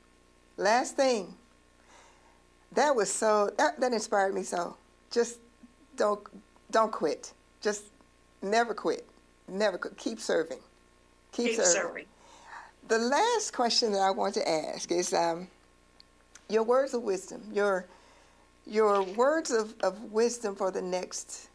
Last 0.57 0.95
thing, 0.95 1.33
that 2.73 2.95
was 2.95 3.11
so, 3.11 3.49
that, 3.57 3.79
that 3.79 3.91
inspired 3.91 4.35
me 4.35 4.43
so. 4.43 4.75
Just 5.09 5.39
don't, 5.95 6.21
don't 6.69 6.91
quit. 6.91 7.33
Just 7.59 7.85
never 8.43 8.73
quit. 8.73 9.07
Never 9.47 9.79
quit. 9.79 9.97
Keep 9.97 10.19
serving. 10.19 10.59
Keep, 11.31 11.47
Keep 11.47 11.55
serving. 11.55 11.71
serving. 11.71 12.05
The 12.87 12.99
last 12.99 13.53
question 13.53 13.93
that 13.93 14.01
I 14.01 14.11
want 14.11 14.35
to 14.35 14.47
ask 14.47 14.91
is, 14.91 15.13
um, 15.13 15.47
your 16.51 16.63
words 16.63 16.93
of 16.93 17.03
wisdom, 17.03 17.41
your 17.51 17.85
your 18.65 19.03
words 19.03 19.51
of, 19.51 19.73
of 19.81 20.11
wisdom 20.11 20.55
for 20.55 20.71
the 20.71 20.81
next 20.81 21.49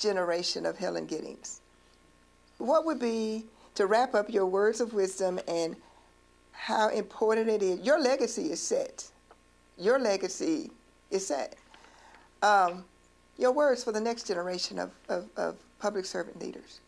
generation 0.00 0.64
of 0.64 0.78
Helen 0.78 1.06
Giddings. 1.06 1.60
What 2.58 2.84
would 2.84 3.00
be 3.00 3.44
to 3.74 3.86
wrap 3.86 4.14
up 4.14 4.30
your 4.30 4.46
words 4.46 4.80
of 4.80 4.92
wisdom 4.92 5.40
and 5.48 5.74
how 6.52 6.88
important 6.90 7.48
it 7.48 7.62
is? 7.62 7.80
Your 7.80 8.00
legacy 8.00 8.52
is 8.52 8.60
set. 8.60 9.10
Your 9.76 9.98
legacy 9.98 10.70
is 11.10 11.26
set. 11.26 11.56
Um, 12.42 12.84
your 13.38 13.52
words 13.52 13.82
for 13.82 13.92
the 13.92 14.00
next 14.00 14.26
generation 14.28 14.78
of, 14.78 14.92
of, 15.08 15.28
of 15.36 15.56
public 15.80 16.04
servant 16.04 16.40
leaders. 16.40 16.80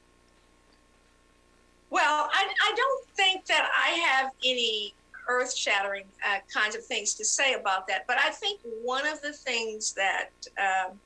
Well, 1.90 2.28
I, 2.32 2.46
I 2.62 2.74
don't 2.76 3.06
think 3.08 3.46
that 3.46 3.68
I 3.76 3.90
have 3.90 4.30
any 4.44 4.94
earth 5.28 5.54
shattering 5.56 6.04
uh, 6.26 6.38
kinds 6.52 6.74
of 6.74 6.84
things 6.84 7.14
to 7.14 7.24
say 7.24 7.54
about 7.54 7.86
that. 7.88 8.06
But 8.06 8.18
I 8.18 8.30
think 8.30 8.60
one 8.82 9.06
of 9.06 9.20
the 9.22 9.32
things 9.32 9.94
that 9.94 10.30
um, 10.58 10.98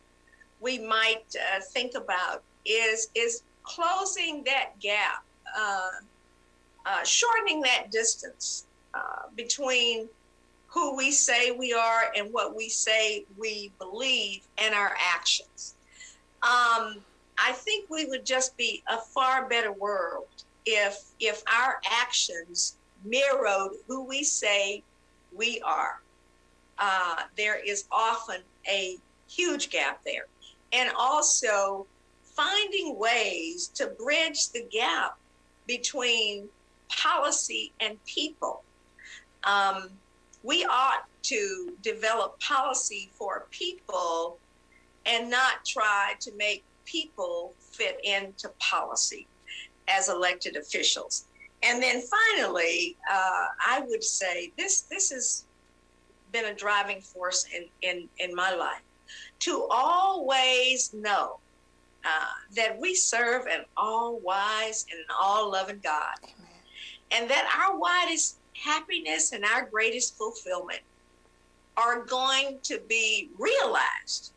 we 0.61 0.79
might 0.79 1.25
uh, 1.35 1.61
think 1.61 1.95
about 1.95 2.43
is 2.64 3.09
is 3.14 3.43
closing 3.62 4.43
that 4.45 4.79
gap, 4.81 5.25
uh, 5.57 5.89
uh 6.87 7.05
shortening 7.05 7.61
that 7.62 7.91
distance 7.91 8.66
uh, 8.95 9.29
between 9.37 10.09
who 10.66 10.95
we 10.97 11.11
say 11.11 11.51
we 11.51 11.73
are 11.73 12.12
and 12.16 12.33
what 12.33 12.55
we 12.55 12.69
say 12.69 13.25
we 13.37 13.73
believe 13.79 14.47
and 14.59 14.75
our 14.75 14.95
actions. 14.99 15.75
Um, 16.43 16.99
I 17.39 17.53
think 17.53 17.89
we 17.89 18.07
would 18.07 18.27
just 18.27 18.57
be 18.57 18.83
a 18.89 18.99
far 18.99 19.49
better 19.49 19.73
world 19.73 20.27
if 20.66 21.05
if 21.21 21.43
our 21.47 21.81
actions 21.91 22.78
mirrored 23.05 23.72
who 23.86 24.05
we 24.05 24.24
say 24.24 24.82
we 25.34 25.61
are. 25.62 26.01
Uh, 26.78 27.22
there 27.36 27.57
is 27.57 27.84
often 27.90 28.40
a 28.68 28.96
huge 29.28 29.70
gap 29.70 30.01
there. 30.05 30.26
And 30.72 30.90
also 30.96 31.86
finding 32.22 32.99
ways 32.99 33.68
to 33.74 33.88
bridge 33.88 34.51
the 34.51 34.64
gap 34.70 35.18
between 35.66 36.49
policy 36.88 37.72
and 37.80 38.03
people. 38.05 38.62
Um, 39.44 39.90
we 40.42 40.64
ought 40.64 41.07
to 41.24 41.72
develop 41.82 42.38
policy 42.40 43.11
for 43.12 43.46
people 43.51 44.38
and 45.05 45.30
not 45.30 45.64
try 45.66 46.14
to 46.20 46.32
make 46.36 46.64
people 46.84 47.55
fit 47.59 48.01
into 48.05 48.49
policy 48.59 49.26
as 49.88 50.09
elected 50.09 50.57
officials. 50.57 51.24
And 51.62 51.82
then 51.82 52.02
finally, 52.02 52.96
uh, 53.11 53.46
I 53.66 53.82
would 53.86 54.04
say 54.04 54.52
this 54.56 54.82
this 54.82 55.11
has 55.11 55.44
been 56.32 56.46
a 56.46 56.54
driving 56.54 57.00
force 57.00 57.46
in, 57.54 57.66
in, 57.82 58.09
in 58.18 58.34
my 58.34 58.54
life 58.54 58.82
to 59.40 59.66
always 59.70 60.92
know 60.92 61.38
uh, 62.04 62.34
that 62.54 62.78
we 62.78 62.94
serve 62.94 63.46
an 63.46 63.64
all 63.76 64.18
wise 64.20 64.86
and 64.90 65.00
an 65.00 65.06
all 65.18 65.50
loving 65.50 65.80
God. 65.82 66.14
Amen. 66.22 66.36
And 67.11 67.30
that 67.30 67.50
our 67.59 67.78
widest 67.78 68.38
happiness 68.54 69.32
and 69.32 69.44
our 69.44 69.66
greatest 69.66 70.16
fulfillment 70.16 70.80
are 71.76 72.02
going 72.02 72.59
to 72.64 72.80
be 72.88 73.30
realized 73.38 74.32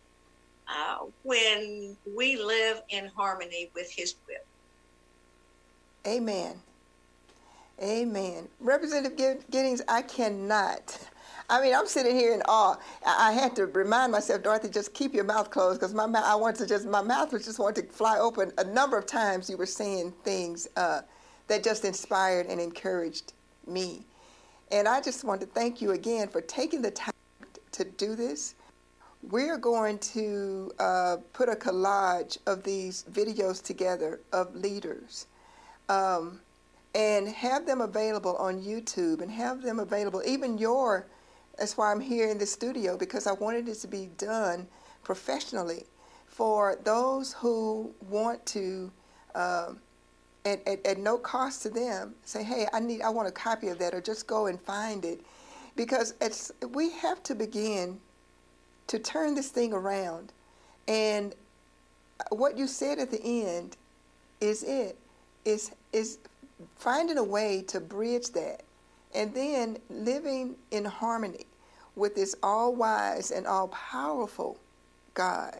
uh, 0.67 1.05
when 1.24 1.97
we 2.15 2.41
live 2.41 2.82
in 2.89 3.07
harmony 3.07 3.69
with 3.74 3.91
His 3.91 4.15
will. 4.28 4.38
Amen. 6.11 6.61
Amen. 7.82 8.48
Representative 8.60 9.44
Giddings, 9.50 9.82
I 9.88 10.04
cannot. 10.04 11.00
I 11.50 11.62
mean, 11.62 11.74
I'm 11.74 11.88
sitting 11.88 12.16
here 12.16 12.34
in 12.34 12.42
awe. 12.48 12.78
I 13.06 13.32
had 13.32 13.56
to 13.56 13.66
remind 13.66 14.12
myself, 14.12 14.44
Dorothy, 14.44 14.70
just 14.70 14.94
keep 14.94 15.14
your 15.14 15.24
mouth 15.24 15.50
closed 15.50 15.80
because 15.80 15.94
my 15.94 16.06
mouth, 16.06 16.24
I 16.26 16.36
want 16.36 16.56
to 16.58 16.68
just, 16.68 16.86
my 16.86 17.02
mouth 17.02 17.34
was 17.34 17.44
just 17.44 17.60
wanting 17.60 17.88
to 17.88 17.92
fly 17.92 18.20
open. 18.20 18.52
A 18.60 18.64
number 18.64 18.98
of 18.98 19.06
times 19.08 19.50
you 19.50 19.58
were 19.58 19.66
saying 19.66 20.14
things 20.24 20.68
uh, 20.78 21.02
that 21.48 21.64
just 21.64 21.84
inspired 21.84 22.46
and 22.46 22.62
encouraged 22.62 23.34
me. 23.68 24.06
And 24.72 24.88
I 24.88 25.02
just 25.02 25.24
want 25.24 25.42
to 25.42 25.48
thank 25.48 25.82
you 25.82 25.92
again 25.92 26.28
for 26.28 26.40
taking 26.40 26.82
the 26.82 26.92
time 26.92 27.14
to 27.72 27.84
do 27.84 28.16
this. 28.16 28.56
We're 29.30 29.58
going 29.58 29.98
to 30.00 30.72
uh, 30.80 31.18
put 31.34 31.50
a 31.50 31.56
collage 31.56 32.38
of 32.48 32.64
these 32.64 33.06
videos 33.12 33.62
together 33.62 34.22
of 34.32 34.56
leaders. 34.56 35.28
Um, 35.90 36.40
and 36.94 37.28
have 37.28 37.66
them 37.66 37.82
available 37.82 38.36
on 38.38 38.62
YouTube 38.62 39.22
and 39.22 39.32
have 39.32 39.62
them 39.62 39.80
available, 39.80 40.22
even 40.26 40.58
your, 40.58 41.08
that's 41.58 41.78
why 41.78 41.92
I'm 41.92 42.00
here 42.00 42.30
in 42.30 42.38
the 42.38 42.46
studio 42.46 42.98
because 42.98 43.28
I 43.28 43.32
wanted 43.34 43.68
it 43.70 43.76
to 43.76 43.88
be 43.88 44.10
done 44.18 44.68
professionally 45.04 45.86
for 46.28 46.78
those 46.84 47.34
who 47.34 47.94
want 48.10 48.46
to 48.48 48.92
uh, 49.36 49.74
at, 50.46 50.68
at, 50.68 50.86
at 50.86 50.98
no 50.98 51.18
cost 51.18 51.62
to 51.64 51.70
them, 51.70 52.16
say, 52.24 52.44
hey, 52.44 52.68
I 52.74 52.80
need, 52.80 53.02
I 53.02 53.10
want 53.10 53.28
a 53.28 53.32
copy 53.32 53.68
of 53.68 53.78
that, 53.80 53.94
or 53.94 54.02
just 54.02 54.28
go 54.28 54.48
and 54.48 54.60
find 54.60 55.06
it. 55.06 55.22
Because 55.76 56.16
it's, 56.20 56.52
we 56.70 56.92
have 56.92 57.22
to 57.24 57.36
begin 57.36 58.00
to 58.88 59.00
turn 59.00 59.36
this 59.36 59.50
thing 59.50 59.74
around. 59.74 60.34
And 60.88 61.36
what 62.30 62.58
you 62.58 62.68
said 62.68 63.00
at 63.00 63.12
the 63.12 63.22
end 63.24 63.78
is 64.39 64.64
it, 64.64 64.98
is, 65.46 65.72
is 65.94 66.18
finding 66.78 67.18
a 67.18 67.24
way 67.24 67.64
to 67.68 67.80
bridge 67.80 68.30
that 68.32 68.64
and 69.14 69.34
then 69.34 69.78
living 69.89 70.55
in 70.72 70.86
harmony 70.86 71.45
with 71.95 72.16
this 72.16 72.36
all 72.41 72.76
wise 72.76 73.32
and 73.32 73.45
all 73.45 73.68
powerful 73.70 74.57
God. 75.14 75.59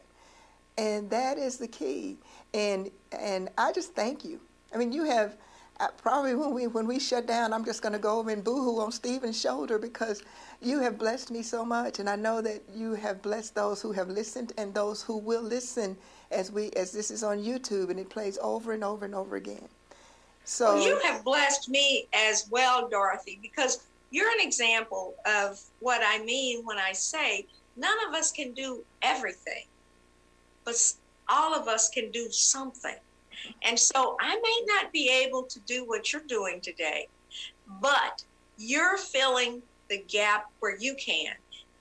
And 0.78 1.10
that 1.10 1.38
is 1.38 1.58
the 1.58 1.68
key. 1.68 2.16
And 2.54 2.90
and 3.12 3.50
I 3.58 3.72
just 3.72 3.94
thank 3.94 4.24
you. 4.24 4.40
I 4.74 4.78
mean, 4.78 4.92
you 4.92 5.04
have 5.04 5.36
uh, 5.80 5.88
probably 5.98 6.34
when 6.34 6.54
we 6.54 6.66
when 6.66 6.86
we 6.86 6.98
shut 6.98 7.26
down, 7.26 7.52
I'm 7.52 7.64
just 7.64 7.82
going 7.82 7.92
to 7.92 7.98
go 7.98 8.18
over 8.18 8.30
and 8.30 8.42
boohoo 8.42 8.80
on 8.80 8.92
Stephen's 8.92 9.40
shoulder 9.40 9.78
because 9.78 10.22
you 10.60 10.80
have 10.80 10.98
blessed 10.98 11.30
me 11.30 11.42
so 11.42 11.64
much, 11.64 11.98
and 11.98 12.08
I 12.08 12.16
know 12.16 12.40
that 12.40 12.62
you 12.74 12.94
have 12.94 13.20
blessed 13.20 13.54
those 13.54 13.82
who 13.82 13.92
have 13.92 14.08
listened 14.08 14.52
and 14.56 14.72
those 14.74 15.02
who 15.02 15.18
will 15.18 15.42
listen 15.42 15.96
as 16.30 16.50
we 16.50 16.70
as 16.72 16.92
this 16.92 17.10
is 17.10 17.22
on 17.22 17.38
YouTube 17.38 17.90
and 17.90 17.98
it 17.98 18.08
plays 18.08 18.38
over 18.42 18.72
and 18.72 18.82
over 18.82 19.04
and 19.04 19.14
over 19.14 19.36
again. 19.36 19.68
So 20.44 20.74
well, 20.74 20.86
you 20.86 20.98
have 21.04 21.24
blessed 21.24 21.68
me 21.68 22.08
as 22.12 22.46
well, 22.50 22.88
Dorothy, 22.88 23.38
because 23.42 23.84
you're 24.10 24.30
an 24.30 24.46
example 24.46 25.14
of 25.24 25.60
what 25.80 26.02
I 26.04 26.22
mean 26.24 26.64
when 26.64 26.78
I 26.78 26.92
say 26.92 27.46
none 27.76 27.96
of 28.08 28.14
us 28.14 28.32
can 28.32 28.52
do 28.52 28.84
everything, 29.02 29.64
but 30.64 30.76
all 31.28 31.54
of 31.54 31.68
us 31.68 31.88
can 31.88 32.10
do 32.10 32.30
something. 32.30 32.96
And 33.62 33.78
so 33.78 34.16
I 34.20 34.36
may 34.36 34.64
not 34.66 34.92
be 34.92 35.08
able 35.10 35.44
to 35.44 35.58
do 35.60 35.84
what 35.86 36.12
you're 36.12 36.22
doing 36.28 36.60
today, 36.60 37.08
but 37.80 38.22
you're 38.58 38.98
filling 38.98 39.62
the 39.88 40.04
gap 40.08 40.50
where 40.60 40.76
you 40.76 40.94
can. 40.94 41.34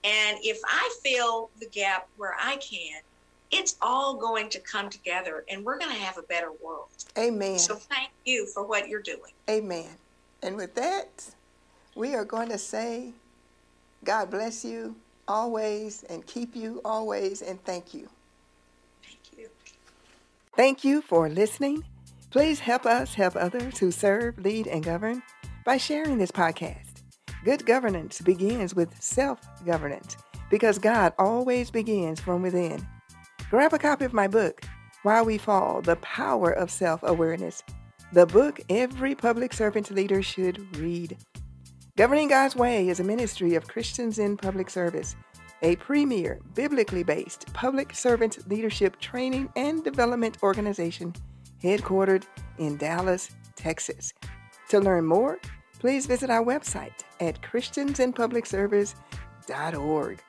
And 0.03 0.39
if 0.41 0.59
I 0.66 0.93
fill 1.03 1.49
the 1.59 1.68
gap 1.68 2.07
where 2.18 2.36
I 2.39 2.55
can, 2.57 3.01
it's 3.52 3.76
all 3.82 4.16
going 4.16 4.49
to 4.49 4.60
come 4.60 4.89
together 4.89 5.43
and 5.49 5.64
we're 5.64 5.78
going 5.78 5.91
to 5.91 6.02
have 6.02 6.18
a 6.18 6.24
better 6.24 6.52
world. 6.64 6.88
Amen. 7.18 7.60
So 7.60 7.76
thank 7.76 8.12
you 8.26 8.47
for 8.47 8.66
what 8.66 8.88
you're 8.88 9.02
doing. 9.02 9.34
Amen. 9.49 9.89
And 10.41 10.56
with 10.56 10.76
that, 10.76 11.26
we 11.95 12.16
are 12.16 12.26
going 12.26 12.49
to 12.49 12.58
say, 12.58 13.12
God 14.04 14.32
bless 14.32 14.64
you 14.66 14.95
always 15.28 16.04
and 16.04 16.26
keep 16.26 16.56
you 16.56 16.82
always 16.84 17.41
and 17.41 17.64
thank 17.64 17.93
you. 17.93 18.10
Thank 19.04 19.20
you. 19.38 19.49
Thank 20.56 20.84
you 20.84 21.02
for 21.02 21.30
listening. 21.30 21.84
Please 22.32 22.60
help 22.60 22.86
us 22.86 23.14
help 23.14 23.36
others 23.36 23.78
who 23.78 23.91
serve, 23.91 24.38
lead, 24.39 24.68
and 24.68 24.84
govern 24.84 25.22
by 25.66 25.78
sharing 25.78 26.18
this 26.18 26.32
podcast. 26.32 27.04
Good 27.43 27.66
governance 27.66 28.22
begins 28.22 28.74
with 28.74 29.02
self 29.02 29.39
governance 29.66 30.16
because 30.49 30.78
God 30.78 31.14
always 31.18 31.72
begins 31.72 32.20
from 32.20 32.41
within. 32.41 32.88
Grab 33.52 33.74
a 33.74 33.78
copy 33.78 34.06
of 34.06 34.14
my 34.14 34.28
book, 34.30 34.62
Why 35.04 35.22
We 35.22 35.38
Fall 35.38 35.82
The 35.82 35.97
Power 35.97 36.52
of 36.52 36.72
Self 36.72 37.04
Awareness, 37.04 37.62
the 38.14 38.26
book 38.26 38.62
every 38.70 39.14
public 39.14 39.52
servant 39.52 39.91
leader 39.91 40.24
should 40.24 40.78
read. 40.78 41.18
Governing 41.97 42.30
God's 42.30 42.56
Way 42.56 42.88
is 42.88 43.02
a 43.02 43.04
ministry 43.04 43.56
of 43.56 43.68
Christians 43.68 44.20
in 44.20 44.38
Public 44.38 44.70
Service, 44.70 45.18
a 45.64 45.76
premier, 45.76 46.39
biblically 46.56 47.04
based 47.04 47.52
public 47.52 47.93
servant 47.93 48.49
leadership 48.49 48.97
training 49.02 49.49
and 49.58 49.84
development 49.84 50.38
organization 50.43 51.14
headquartered 51.62 52.24
in 52.58 52.78
Dallas, 52.78 53.32
Texas. 53.58 54.14
To 54.70 54.80
learn 54.80 55.06
more, 55.06 55.39
please 55.78 56.06
visit 56.06 56.30
our 56.30 56.45
website 56.45 57.04
at 57.20 57.41
christiansinpublicservice.org. 57.41 60.24